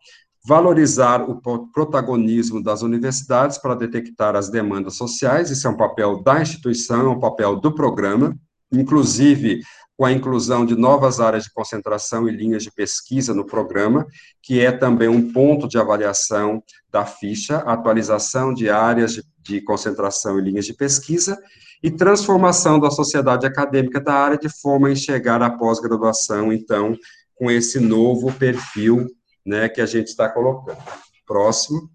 [0.48, 1.42] Valorizar o
[1.72, 7.10] protagonismo das universidades para detectar as demandas sociais, isso é um papel da instituição, é
[7.10, 8.36] um papel do programa,
[8.72, 9.62] inclusive
[10.02, 14.08] com a inclusão de novas áreas de concentração e linhas de pesquisa no programa,
[14.42, 20.40] que é também um ponto de avaliação da ficha, atualização de áreas de, de concentração
[20.40, 21.38] e linhas de pesquisa,
[21.84, 26.98] e transformação da sociedade acadêmica da área de forma a enxergar a pós-graduação, então,
[27.36, 29.06] com esse novo perfil
[29.46, 30.80] né, que a gente está colocando.
[31.28, 31.92] Próximo.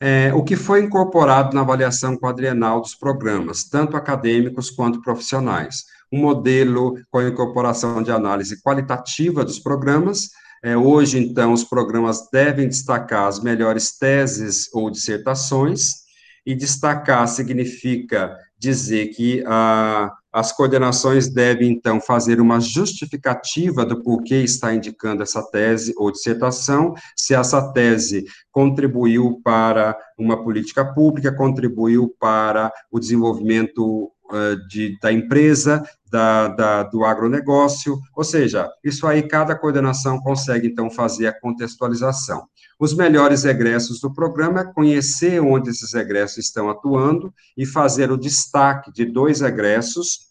[0.00, 5.84] É, o que foi incorporado na avaliação quadrienal dos programas, tanto acadêmicos quanto profissionais.
[6.12, 10.30] Um modelo com a incorporação de análise qualitativa dos programas.
[10.62, 16.06] É, hoje, então, os programas devem destacar as melhores teses ou dissertações,
[16.46, 24.42] e destacar significa dizer que a as coordenações devem, então, fazer uma justificativa do porquê
[24.42, 32.14] está indicando essa tese ou dissertação, se essa tese contribuiu para uma política pública, contribuiu
[32.20, 35.82] para o desenvolvimento uh, de, da empresa,
[36.12, 42.46] da, da, do agronegócio, ou seja, isso aí cada coordenação consegue, então, fazer a contextualização.
[42.78, 48.18] Os melhores egressos do programa é conhecer onde esses egressos estão atuando e fazer o
[48.18, 50.25] destaque de dois egressos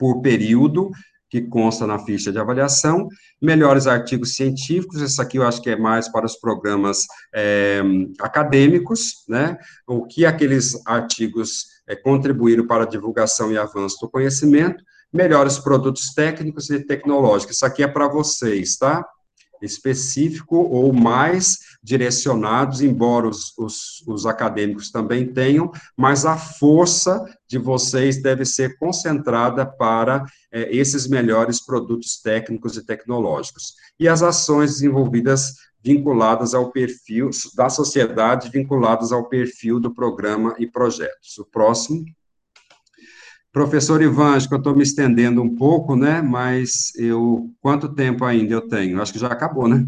[0.00, 0.90] por período,
[1.28, 3.06] que consta na ficha de avaliação,
[3.40, 7.80] melhores artigos científicos, isso aqui eu acho que é mais para os programas é,
[8.18, 9.56] acadêmicos, né,
[9.86, 14.82] o que aqueles artigos é, contribuíram para a divulgação e avanço do conhecimento,
[15.12, 19.04] melhores produtos técnicos e tecnológicos, isso aqui é para vocês, tá?
[19.62, 27.58] Específico ou mais direcionados, embora os, os, os, acadêmicos também tenham, mas a força de
[27.58, 33.74] vocês deve ser concentrada para é, esses melhores produtos técnicos e tecnológicos.
[33.98, 40.66] E as ações desenvolvidas vinculadas ao perfil da sociedade, vinculadas ao perfil do programa e
[40.66, 41.38] projetos.
[41.38, 42.04] O próximo.
[43.52, 46.22] Professor Ivan, acho que eu estou me estendendo um pouco, né?
[46.22, 49.02] Mas eu, quanto tempo ainda eu tenho?
[49.02, 49.84] Acho que já acabou, né?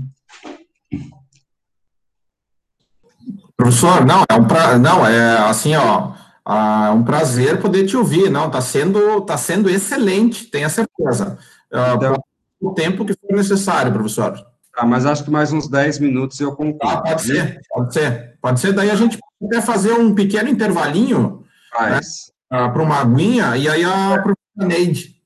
[3.57, 6.15] Professor, não, é um pra, não, é assim, ó,
[6.45, 11.39] é um prazer poder te ouvir, não, está sendo, tá sendo excelente, tenha certeza.
[11.73, 12.17] Ah, então,
[12.61, 14.35] o tempo que for necessário, professor.
[14.75, 16.91] Tá, mas acho que mais uns 10 minutos eu concluo.
[16.91, 21.45] Ah, pode ser, pode ser, pode ser, daí a gente pode fazer um pequeno intervalinho.
[21.73, 21.93] Faz.
[21.93, 22.32] Né?
[22.55, 25.17] Ah, para uma aguinha, e aí a professora Neide.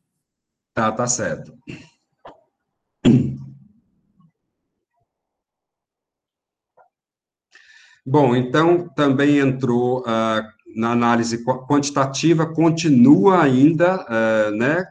[0.73, 1.53] Tá, tá certo.
[8.07, 10.41] Bom, então também entrou uh,
[10.77, 14.87] na análise quantitativa, continua ainda, uh, né,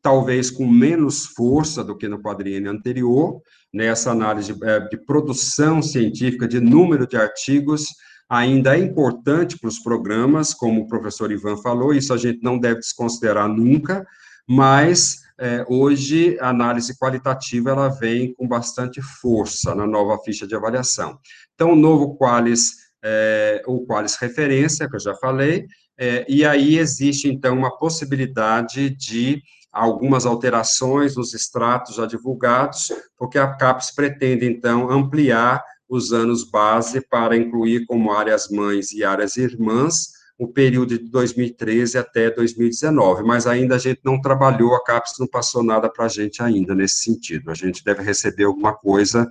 [0.00, 3.42] talvez com menos força do que no quadrinho anterior,
[3.72, 7.86] nessa análise de, uh, de produção científica, de número de artigos,
[8.32, 12.58] ainda é importante para os programas, como o professor Ivan falou, isso a gente não
[12.58, 14.06] deve desconsiderar nunca,
[14.48, 20.54] mas é, hoje a análise qualitativa ela vem com bastante força na nova ficha de
[20.54, 21.18] avaliação.
[21.54, 22.70] Então, o novo Qualis,
[23.04, 25.66] é, o Qualis referência, que eu já falei,
[26.00, 33.38] é, e aí existe, então, uma possibilidade de algumas alterações nos extratos já divulgados, porque
[33.38, 35.62] a CAPES pretende, então, ampliar
[35.92, 41.98] os anos base para incluir como áreas mães e áreas irmãs o período de 2013
[41.98, 46.08] até 2019, mas ainda a gente não trabalhou, a CAPES não passou nada para a
[46.08, 47.50] gente ainda nesse sentido.
[47.50, 49.28] A gente deve receber alguma coisa,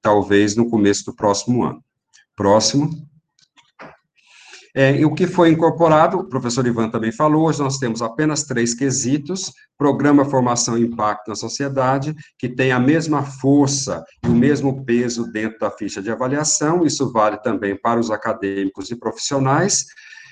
[0.00, 1.82] talvez, no começo do próximo ano.
[2.36, 2.90] Próximo.
[4.74, 8.44] É, e o que foi incorporado, o professor Ivan também falou, hoje nós temos apenas
[8.44, 14.34] três quesitos, programa Formação e Impacto na Sociedade, que tem a mesma força e o
[14.34, 19.84] mesmo peso dentro da ficha de avaliação, isso vale também para os acadêmicos e profissionais,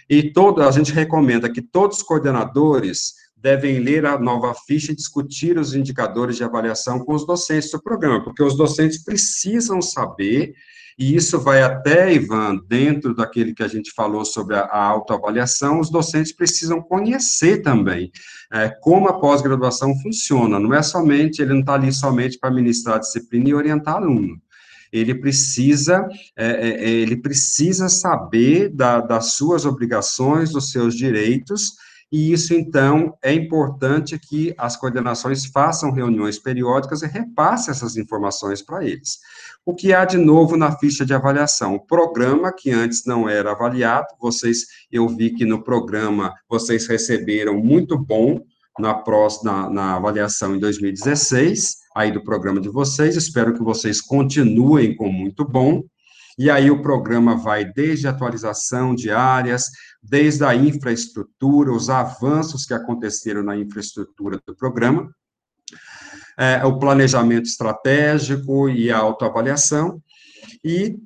[0.09, 4.97] e todo, a gente recomenda que todos os coordenadores devem ler a nova ficha e
[4.97, 10.55] discutir os indicadores de avaliação com os docentes do programa, porque os docentes precisam saber,
[11.01, 15.89] e isso vai até, Ivan, dentro daquele que a gente falou sobre a, autoavaliação, os
[15.89, 18.13] docentes precisam conhecer também
[18.53, 22.97] é, como a pós-graduação funciona, não é somente, ele não está ali somente para ministrar
[22.97, 24.39] a disciplina e orientar aluno,
[24.93, 26.07] ele precisa,
[26.37, 31.77] é, é, é, ele precisa saber da, das suas obrigações, dos seus direitos,
[32.13, 38.61] e isso, então, é importante que as coordenações façam reuniões periódicas e repassem essas informações
[38.61, 39.19] para eles.
[39.65, 41.77] O que há de novo na ficha de avaliação?
[41.77, 47.57] O programa, que antes não era avaliado, vocês, eu vi que no programa vocês receberam
[47.59, 48.41] muito bom
[48.77, 54.97] na, próxima, na, avaliação em 2016, aí do programa de vocês, espero que vocês continuem
[54.97, 55.85] com muito bom,
[56.41, 59.67] e aí o programa vai desde a atualização de áreas,
[60.03, 65.15] desde a infraestrutura, os avanços que aconteceram na infraestrutura do programa,
[66.39, 70.03] é, o planejamento estratégico e a autoavaliação,
[70.65, 70.97] e,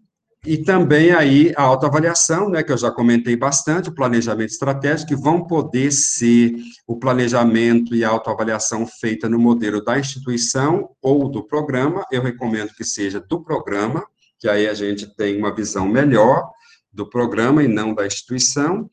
[0.47, 5.17] e também aí a autoavaliação, né, que eu já comentei bastante, o planejamento estratégico, que
[5.21, 6.55] vão poder ser
[6.87, 12.73] o planejamento e a autoavaliação feita no modelo da instituição ou do programa, eu recomendo
[12.73, 14.07] que seja do programa,
[14.39, 16.51] que aí a gente tem uma visão melhor
[16.93, 18.89] do programa e não da instituição,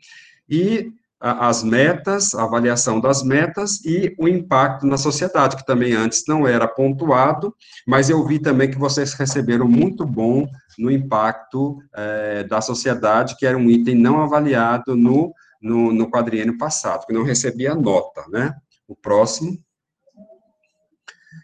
[0.50, 0.92] e
[1.22, 6.48] as metas, a avaliação das metas e o impacto na sociedade, que também antes não
[6.48, 7.56] era pontuado,
[7.88, 10.48] mas eu vi também que vocês receberam muito bom
[10.80, 15.32] no impacto é, da sociedade, que era um item não avaliado no,
[15.62, 18.56] no, no quadriênio passado, que não recebia nota, né?
[18.88, 19.56] O próximo.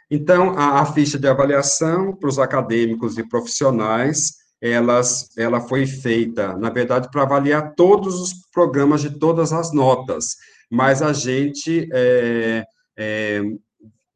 [0.10, 6.58] Então, a, a ficha de avaliação para os acadêmicos e profissionais, elas, ela foi feita,
[6.58, 10.36] na verdade, para avaliar todos os programas de todas as notas,
[10.72, 12.66] mas a gente é,
[12.98, 13.42] é,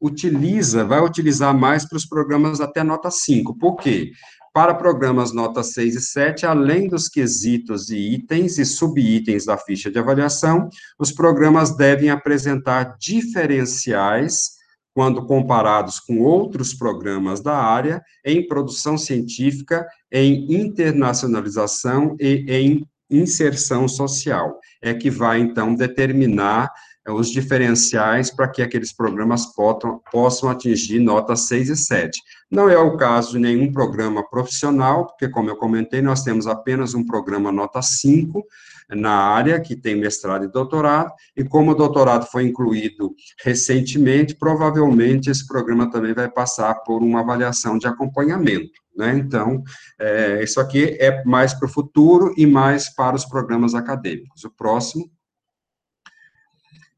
[0.00, 3.56] utiliza, vai utilizar mais para os programas até nota 5.
[3.58, 4.10] Por quê?
[4.52, 9.90] Para programas nota 6 e 7, além dos quesitos e itens e subitens da ficha
[9.90, 14.61] de avaliação, os programas devem apresentar diferenciais
[14.94, 23.86] quando comparados com outros programas da área, em produção científica, em internacionalização e em inserção
[23.88, 24.58] social.
[24.80, 26.70] É que vai, então, determinar
[27.06, 32.20] eh, os diferenciais para que aqueles programas possam, possam atingir notas 6 e 7.
[32.50, 36.94] Não é o caso de nenhum programa profissional, porque, como eu comentei, nós temos apenas
[36.94, 38.44] um programa nota 5,
[38.94, 45.30] na área, que tem mestrado e doutorado, e como o doutorado foi incluído recentemente, provavelmente
[45.30, 49.16] esse programa também vai passar por uma avaliação de acompanhamento, né?
[49.16, 49.62] Então,
[49.98, 54.44] é, isso aqui é mais para o futuro e mais para os programas acadêmicos.
[54.44, 55.10] O próximo.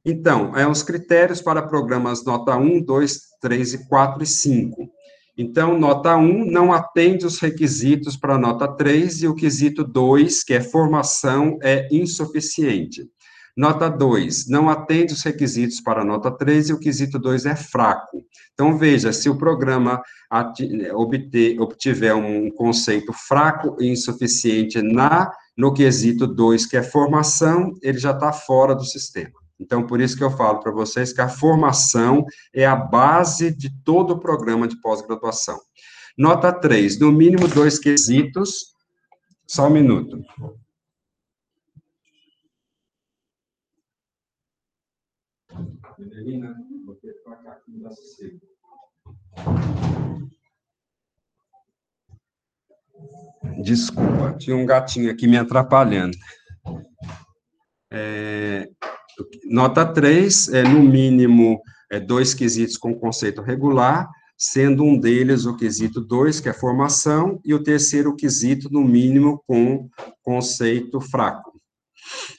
[0.05, 4.91] Então, é os critérios para programas nota 1, 2, 3 e 4 e 5.
[5.36, 10.55] Então, nota 1 não atende os requisitos para nota 3 e o quesito 2, que
[10.55, 13.09] é formação, é insuficiente.
[13.56, 18.24] Nota 2, não atende os requisitos para nota 3 e o quesito 2 é fraco.
[18.52, 20.02] Então, veja, se o programa
[20.93, 27.98] obter, obtiver um conceito fraco e insuficiente na no quesito 2, que é formação, ele
[27.98, 29.44] já está fora do sistema.
[29.59, 33.71] Então, por isso que eu falo para vocês que a formação é a base de
[33.83, 35.59] todo o programa de pós-graduação.
[36.17, 38.75] Nota 3, no mínimo dois quesitos.
[39.47, 40.25] Só um minuto.
[53.63, 56.17] Desculpa, tinha um gatinho aqui me atrapalhando.
[57.91, 58.69] É,
[59.45, 61.61] Nota 3, é, no mínimo,
[61.91, 67.41] é, dois quesitos com conceito regular, sendo um deles o quesito 2, que é formação,
[67.45, 69.89] e o terceiro quesito, no mínimo, com
[70.23, 71.55] conceito fraco.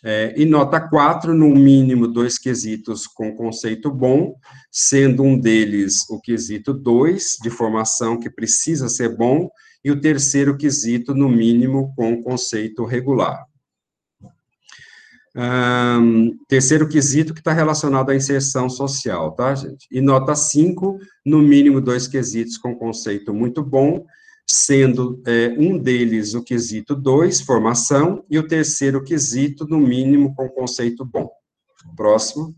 [0.03, 4.35] É, e nota 4, no mínimo, dois quesitos com conceito bom,
[4.71, 9.49] sendo um deles o quesito 2, de formação, que precisa ser bom,
[9.83, 13.45] e o terceiro quesito, no mínimo, com conceito regular.
[15.37, 19.85] Um, terceiro quesito que está relacionado à inserção social, tá, gente?
[19.91, 24.05] E nota 5, no mínimo dois quesitos com conceito muito bom,
[24.47, 30.47] sendo é, um deles o quesito 2, formação, e o terceiro quesito, no mínimo, com
[30.47, 31.29] conceito bom.
[31.97, 32.55] Próximo.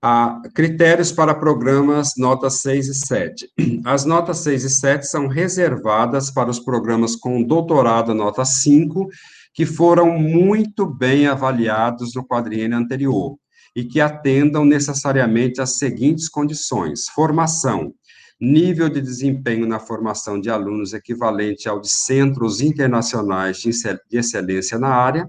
[0.00, 3.50] A critérios para programas notas 6 e 7.
[3.84, 9.08] As notas 6 e 7 são reservadas para os programas com doutorado nota 5,
[9.52, 13.36] que foram muito bem avaliados no quadriênio anterior
[13.74, 17.92] e que atendam necessariamente às seguintes condições: formação,
[18.40, 23.70] nível de desempenho na formação de alunos equivalente ao de centros internacionais de
[24.12, 25.28] excelência na área,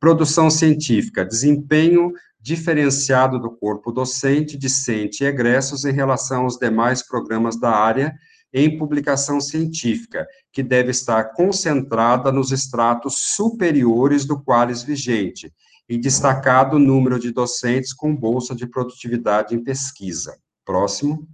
[0.00, 2.12] produção científica, desempenho
[2.48, 8.14] diferenciado do corpo docente, discente e egressos em relação aos demais programas da área
[8.50, 15.52] em publicação científica, que deve estar concentrada nos estratos superiores do qualis vigente,
[15.86, 20.38] e destacado o número de docentes com bolsa de produtividade em pesquisa.
[20.64, 21.28] Próximo.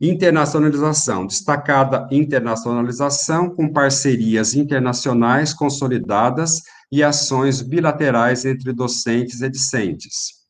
[0.00, 6.60] Internacionalização, destacada internacionalização com parcerias internacionais consolidadas
[6.94, 10.44] e ações bilaterais entre docentes e discentes.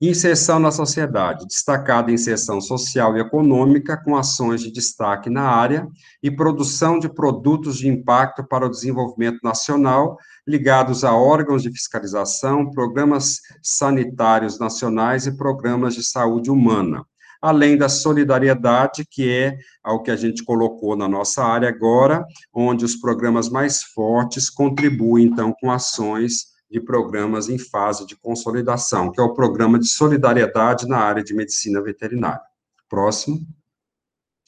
[0.00, 5.86] Inserção na sociedade, destacada inserção social e econômica, com ações de destaque na área,
[6.22, 10.16] e produção de produtos de impacto para o desenvolvimento nacional,
[10.46, 17.04] ligados a órgãos de fiscalização, programas sanitários nacionais e programas de saúde humana
[17.40, 22.84] além da solidariedade, que é o que a gente colocou na nossa área agora, onde
[22.84, 29.20] os programas mais fortes contribuem, então, com ações de programas em fase de consolidação, que
[29.20, 32.42] é o programa de solidariedade na área de medicina veterinária.
[32.88, 33.40] Próximo.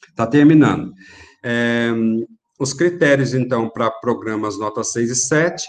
[0.07, 0.93] Está terminando.
[1.43, 1.91] É,
[2.59, 5.65] os critérios, então, para programas nota 6 e 7,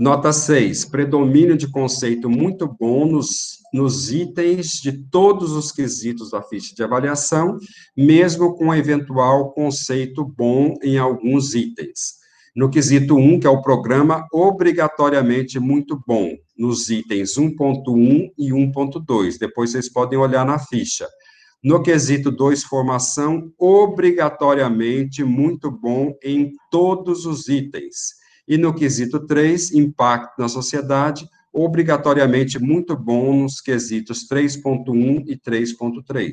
[0.00, 6.42] Nota 6, predomínio de conceito muito bom nos, nos itens de todos os quesitos da
[6.42, 7.58] ficha de avaliação,
[7.96, 12.20] mesmo com eventual conceito bom em alguns itens.
[12.54, 19.38] No quesito 1, que é o programa, obrigatoriamente muito bom, nos itens 1.1 e 1.2.
[19.38, 21.06] Depois vocês podem olhar na ficha.
[21.62, 28.20] No quesito 2, formação, obrigatoriamente muito bom em todos os itens
[28.50, 36.32] e no quesito 3, impacto na sociedade, obrigatoriamente muito bom nos quesitos 3.1 e 3.3.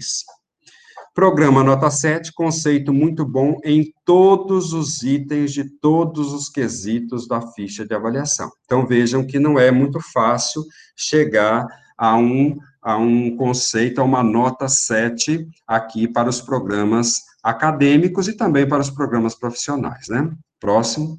[1.18, 7.42] Programa nota 7, conceito muito bom em todos os itens de todos os quesitos da
[7.42, 8.52] ficha de avaliação.
[8.66, 10.64] Então, vejam que não é muito fácil
[10.96, 11.66] chegar
[11.98, 18.34] a um, a um conceito, a uma nota 7 aqui para os programas acadêmicos e
[18.34, 20.30] também para os programas profissionais, né?
[20.60, 21.18] Próximo.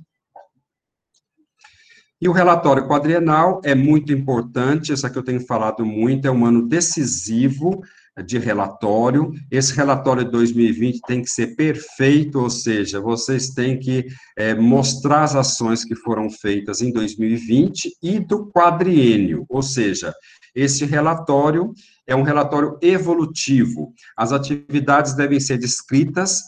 [2.21, 6.45] E o relatório quadrienal é muito importante, essa que eu tenho falado muito, é um
[6.45, 7.81] ano decisivo
[8.25, 9.33] de relatório.
[9.51, 15.23] Esse relatório de 2020 tem que ser perfeito, ou seja, vocês têm que é, mostrar
[15.23, 20.13] as ações que foram feitas em 2020 e do quadriênio, ou seja,
[20.55, 21.73] esse relatório
[22.05, 23.93] é um relatório evolutivo.
[24.17, 26.43] As atividades devem ser descritas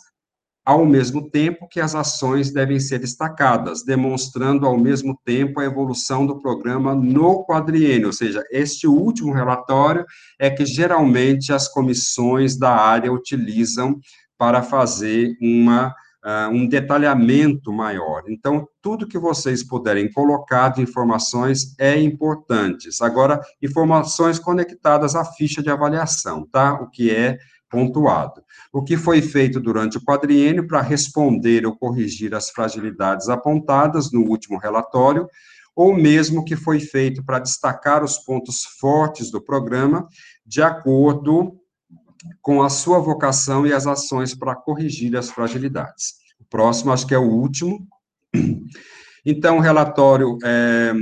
[0.65, 6.27] ao mesmo tempo que as ações devem ser destacadas, demonstrando ao mesmo tempo a evolução
[6.27, 10.05] do programa no quadriênio, ou seja, este último relatório
[10.39, 13.99] é que geralmente as comissões da área utilizam
[14.39, 15.89] para fazer uma,
[16.25, 18.23] uh, um detalhamento maior.
[18.29, 22.89] Então, tudo que vocês puderem colocar de informações é importante.
[23.03, 26.75] Agora, informações conectadas à ficha de avaliação, tá?
[26.75, 27.39] O que é
[27.71, 28.43] pontuado.
[28.73, 34.23] O que foi feito durante o quadriênio para responder ou corrigir as fragilidades apontadas no
[34.23, 35.29] último relatório,
[35.75, 40.07] ou mesmo que foi feito para destacar os pontos fortes do programa,
[40.45, 41.57] de acordo
[42.43, 46.17] com a sua vocação e as ações para corrigir as fragilidades.
[46.39, 47.87] O próximo, acho que é o último.
[49.25, 50.93] Então, o relatório é,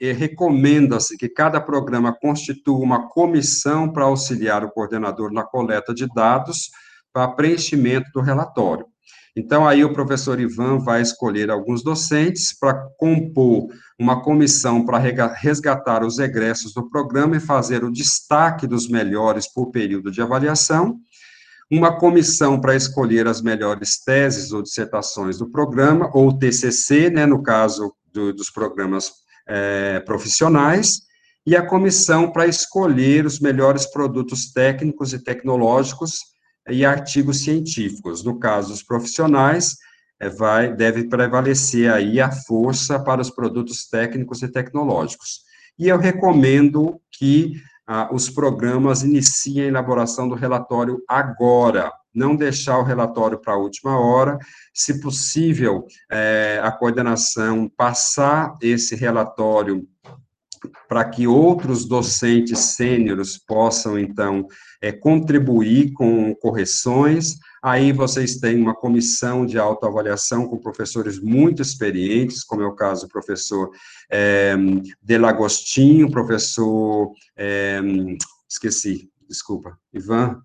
[0.00, 6.06] é, recomenda-se que cada programa constitua uma comissão para auxiliar o coordenador na coleta de
[6.14, 6.70] dados
[7.12, 8.86] para preenchimento do relatório.
[9.36, 16.02] Então, aí o professor Ivan vai escolher alguns docentes para compor uma comissão para resgatar
[16.02, 20.98] os egressos do programa e fazer o destaque dos melhores por período de avaliação,
[21.70, 27.42] uma comissão para escolher as melhores teses ou dissertações do programa, ou TCC, né, no
[27.42, 29.12] caso do, dos programas
[29.48, 31.00] é, profissionais,
[31.44, 36.18] e a comissão para escolher os melhores produtos técnicos e tecnológicos
[36.68, 38.24] e artigos científicos.
[38.24, 39.76] No caso dos profissionais,
[40.20, 45.40] é, vai, deve prevalecer aí a força para os produtos técnicos e tecnológicos.
[45.78, 47.52] E eu recomendo que
[47.86, 53.58] ah, os programas iniciem a elaboração do relatório agora, não deixar o relatório para a
[53.58, 54.38] última hora,
[54.74, 59.86] se possível, é, a coordenação passar esse relatório
[60.88, 64.46] para que outros docentes sêniores possam, então,
[64.80, 67.36] é, contribuir com correções.
[67.66, 73.06] Aí vocês têm uma comissão de autoavaliação com professores muito experientes, como é o caso
[73.06, 73.72] do professor
[74.08, 74.54] é,
[75.02, 77.80] Delagostinho, professor, é,
[78.48, 80.40] esqueci, desculpa, Ivan,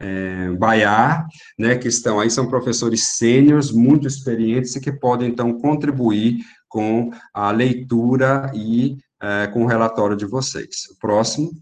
[0.00, 5.56] é, Baiar, né, que estão aí, são professores sêniores, muito experientes, e que podem, então,
[5.56, 10.86] contribuir com a leitura e é, com o relatório de vocês.
[10.90, 11.52] O próximo.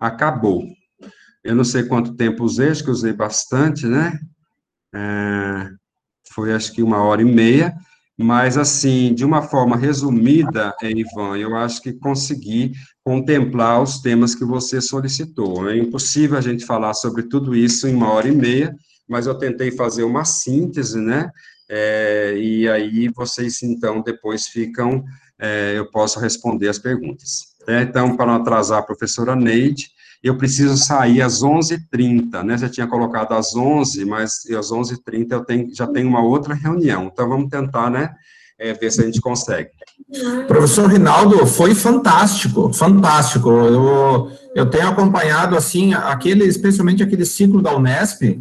[0.00, 0.64] Acabou.
[1.46, 4.18] Eu não sei quanto tempo usei, acho que usei bastante, né?
[4.94, 5.68] É,
[6.32, 7.74] foi acho que uma hora e meia,
[8.18, 12.72] mas assim, de uma forma resumida, Ivan, eu acho que consegui
[13.04, 15.68] contemplar os temas que você solicitou.
[15.68, 18.74] É impossível a gente falar sobre tudo isso em uma hora e meia,
[19.08, 21.30] mas eu tentei fazer uma síntese, né?
[21.68, 25.04] É, e aí vocês, então, depois ficam,
[25.38, 27.54] é, eu posso responder as perguntas.
[27.68, 29.88] É, então, para não atrasar a professora Neide,
[30.26, 32.56] eu preciso sair às 11h30, né?
[32.56, 37.10] Você tinha colocado às 11 mas às 11h30 eu tenho, já tenho uma outra reunião.
[37.12, 38.14] Então, vamos tentar, né?
[38.58, 39.70] É, ver se a gente consegue.
[40.48, 43.50] Professor Rinaldo, foi fantástico, fantástico.
[43.50, 48.40] Eu, eu tenho acompanhado, assim, aquele, especialmente aquele ciclo da Unesp,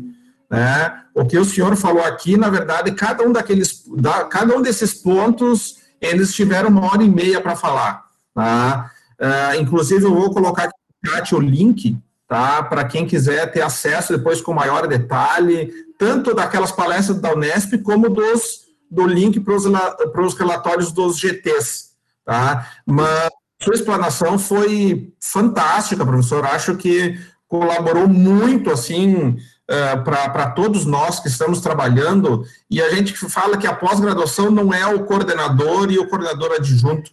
[0.49, 1.01] né?
[1.13, 4.93] O que o senhor falou aqui, na verdade, cada um daqueles, da, cada um desses
[4.93, 8.03] pontos, eles tiveram uma hora e meia para falar,
[8.33, 8.91] tá?
[9.19, 12.64] Uh, inclusive, eu vou colocar aqui chat o link, tá?
[12.64, 18.10] Para quem quiser ter acesso depois com maior detalhe, tanto daquelas palestras da Unesp, como
[18.10, 21.91] dos, do link para os relatórios dos GTs,
[22.26, 22.69] tá?
[22.86, 23.30] Mas
[23.61, 26.45] sua explanação foi fantástica, professor.
[26.45, 27.18] Acho que
[27.48, 29.38] colaborou muito, assim,
[29.68, 34.73] eh, para todos nós que estamos trabalhando, e a gente fala que a pós-graduação não
[34.73, 37.11] é o coordenador e o coordenador adjunto.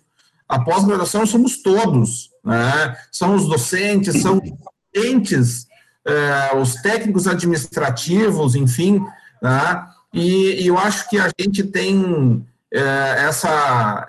[0.48, 2.96] A pós-graduação somos todos, né?
[3.10, 5.66] são os docentes, são os
[6.06, 9.04] uh, os técnicos administrativos, enfim,
[9.40, 9.86] né?
[10.12, 14.06] e, e, eu acho que a gente tem uh, essa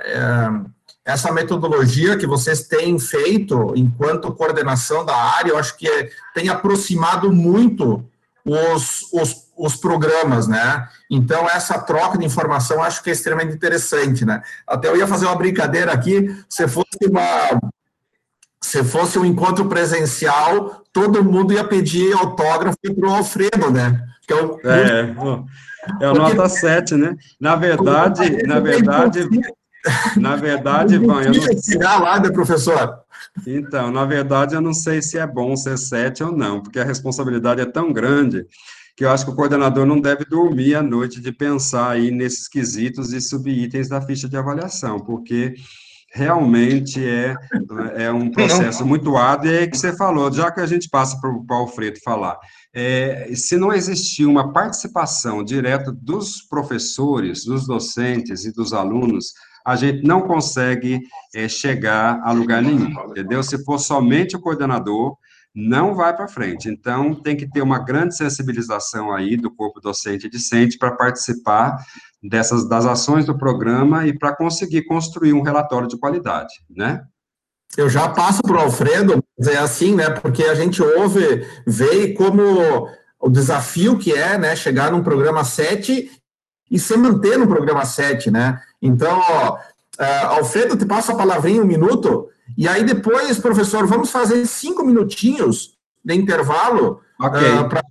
[1.06, 6.48] essa metodologia que vocês têm feito enquanto coordenação da área, eu acho que é, tem
[6.48, 8.06] aproximado muito
[8.46, 10.88] os, os, os programas, né?
[11.10, 14.42] Então, essa troca de informação acho que é extremamente interessante, né?
[14.68, 17.60] Até eu ia fazer uma brincadeira aqui, se fosse uma...
[18.64, 24.02] Se fosse um encontro presencial, todo mundo ia pedir autógrafo para o Alfredo, né?
[24.26, 25.15] Que é, o, é,
[25.99, 27.14] é o nota 7, né?
[27.38, 29.27] Na verdade, na verdade,
[30.15, 31.56] na verdade, Ivan, eu não...
[31.61, 32.99] tirar lá, né, professor?
[33.45, 36.85] Então, na verdade, eu não sei se é bom ser sete ou não, porque a
[36.85, 38.45] responsabilidade é tão grande
[38.95, 42.48] que eu acho que o coordenador não deve dormir à noite de pensar aí nesses
[42.48, 45.56] quesitos e subitens da ficha de avaliação, porque
[46.14, 47.35] realmente é,
[47.95, 51.19] é um processo muito árduo, e é que você falou, já que a gente passa
[51.19, 52.38] para o Alfredo falar,
[52.73, 59.34] é, se não existir uma participação direta dos professores, dos docentes e dos alunos
[59.65, 61.02] a gente não consegue
[61.34, 63.41] é, chegar a lugar nenhum, entendeu?
[63.41, 65.18] Se for somente o coordenador,
[65.56, 66.68] não vai para frente.
[66.68, 71.77] Então, tem que ter uma grande sensibilização aí do corpo docente e discente para participar
[72.24, 77.04] dessas das ações do programa e para conseguir construir um relatório de qualidade, né?
[77.76, 80.10] Eu já passo para o Alfredo, é assim, né?
[80.10, 82.88] Porque a gente ouve, vê como
[83.20, 86.12] o desafio que é, né, chegar num programa 7
[86.70, 88.62] e se manter no programa 7, né?
[88.82, 94.12] Então, ó, uh, Alfredo, te passo a palavrinha um minuto, e aí depois, professor, vamos
[94.12, 97.60] fazer cinco minutinhos de intervalo okay.
[97.60, 97.82] uh, para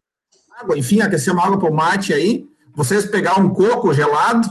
[0.60, 4.48] água, enfim, aquecer uma água para o mate aí, vocês pegar um coco gelado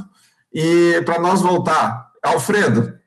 [0.54, 2.12] e para nós voltar.
[2.22, 3.00] Alfredo.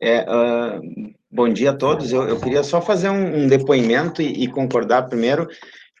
[0.00, 0.80] É, uh,
[1.30, 2.12] bom dia a todos.
[2.12, 5.48] Eu, eu queria só fazer um, um depoimento e, e, concordar primeiro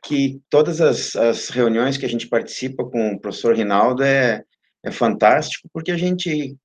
[0.02, 4.42] que todas as, as, reuniões que a gente participa com o professor Rinaldo é,
[4.82, 6.56] é fantástico, porque a gente,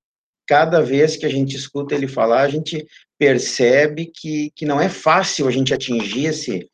[0.47, 2.85] cada vez que a gente escuta ele falar, a gente
[3.17, 6.69] percebe que, que não é fácil a gente atingir esse,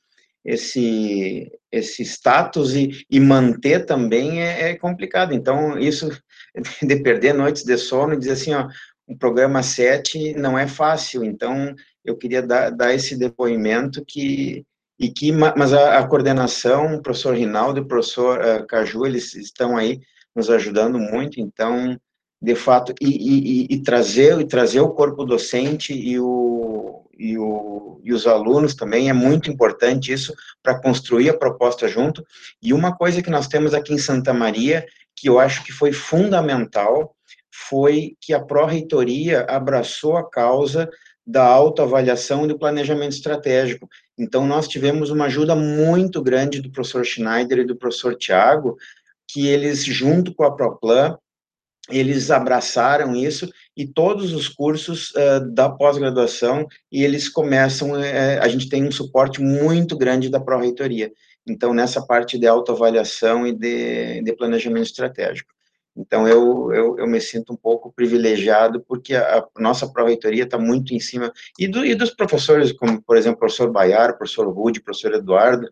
[0.45, 5.33] esse, esse status e, e manter também é, é, complicado.
[5.33, 6.09] Então, isso
[6.81, 8.67] de perder noites de sono e dizer assim, ó,
[9.07, 11.23] um programa 7 não é fácil.
[11.23, 11.73] Então,
[12.03, 14.65] eu queria dar, dar esse depoimento que
[15.01, 19.33] e que, mas a, a coordenação, o professor Rinaldo e o professor uh, Caju, eles
[19.33, 19.99] estão aí
[20.35, 21.99] nos ajudando muito, então,
[22.39, 28.01] de fato, e, e, e, trazer, e trazer o corpo docente e, o, e, o,
[28.03, 30.33] e os alunos também, é muito importante isso,
[30.63, 32.25] para construir a proposta junto,
[32.61, 34.83] e uma coisa que nós temos aqui em Santa Maria,
[35.15, 37.15] que eu acho que foi fundamental,
[37.51, 40.89] foi que a pró-reitoria abraçou a causa
[41.25, 43.87] da autoavaliação e do planejamento estratégico.
[44.17, 48.77] Então, nós tivemos uma ajuda muito grande do professor Schneider e do professor Tiago,
[49.27, 51.17] que eles, junto com a ProPlan,
[51.87, 58.47] eles abraçaram isso e todos os cursos uh, da pós-graduação e eles começam, uh, a
[58.47, 61.11] gente tem um suporte muito grande da pró-reitoria.
[61.47, 65.49] Então, nessa parte de autoavaliação e de, de planejamento estratégico.
[65.95, 70.57] Então, eu, eu, eu, me sinto um pouco privilegiado, porque a, a nossa pró-reitoria está
[70.57, 74.17] muito em cima, e, do, e, dos professores, como, por exemplo, o professor Baiar, o
[74.17, 75.67] professor Rude, o professor Eduardo,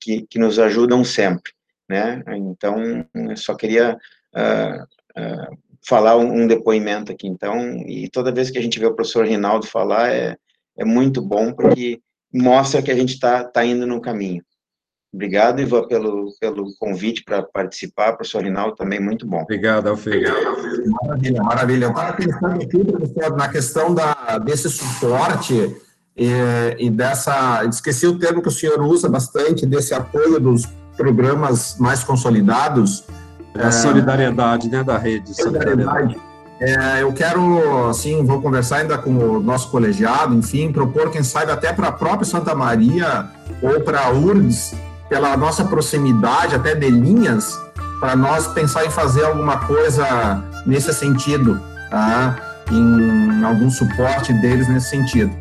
[0.00, 1.52] que, que nos ajudam sempre,
[1.88, 2.22] né?
[2.28, 3.96] Então, eu só queria
[4.34, 4.82] uh,
[5.20, 8.94] uh, falar um, um, depoimento aqui, então, e toda vez que a gente vê o
[8.94, 10.36] professor Rinaldo falar, é,
[10.78, 12.00] é muito bom, porque
[12.32, 14.42] mostra que a gente está tá indo no caminho.
[15.12, 18.12] Obrigado, Ivan, pelo, pelo convite para participar.
[18.12, 19.42] Professor Rinaldo, também muito bom.
[19.42, 20.32] Obrigado, Alfredo.
[21.02, 21.84] Maravilha, maravilha.
[21.86, 25.76] Eu estava pensando aqui, professor, na questão da, desse suporte
[26.16, 26.30] e,
[26.78, 27.64] e, dessa.
[27.64, 30.64] Esqueci o termo que o senhor usa bastante, desse apoio dos
[30.96, 33.04] programas mais consolidados.
[33.58, 35.34] A é, solidariedade, né, da rede.
[35.34, 36.16] Solidariedade.
[36.60, 41.50] É, eu quero, assim, vou conversar ainda com o nosso colegiado, enfim, propor, quem sabe,
[41.50, 43.26] até para a própria Santa Maria
[43.62, 44.74] ou para a URGS,
[45.08, 47.58] pela nossa proximidade, até de linhas,
[47.98, 51.58] para nós pensar em fazer alguma coisa nesse sentido,
[51.90, 52.36] tá?
[52.70, 55.34] em algum suporte deles nesse sentido.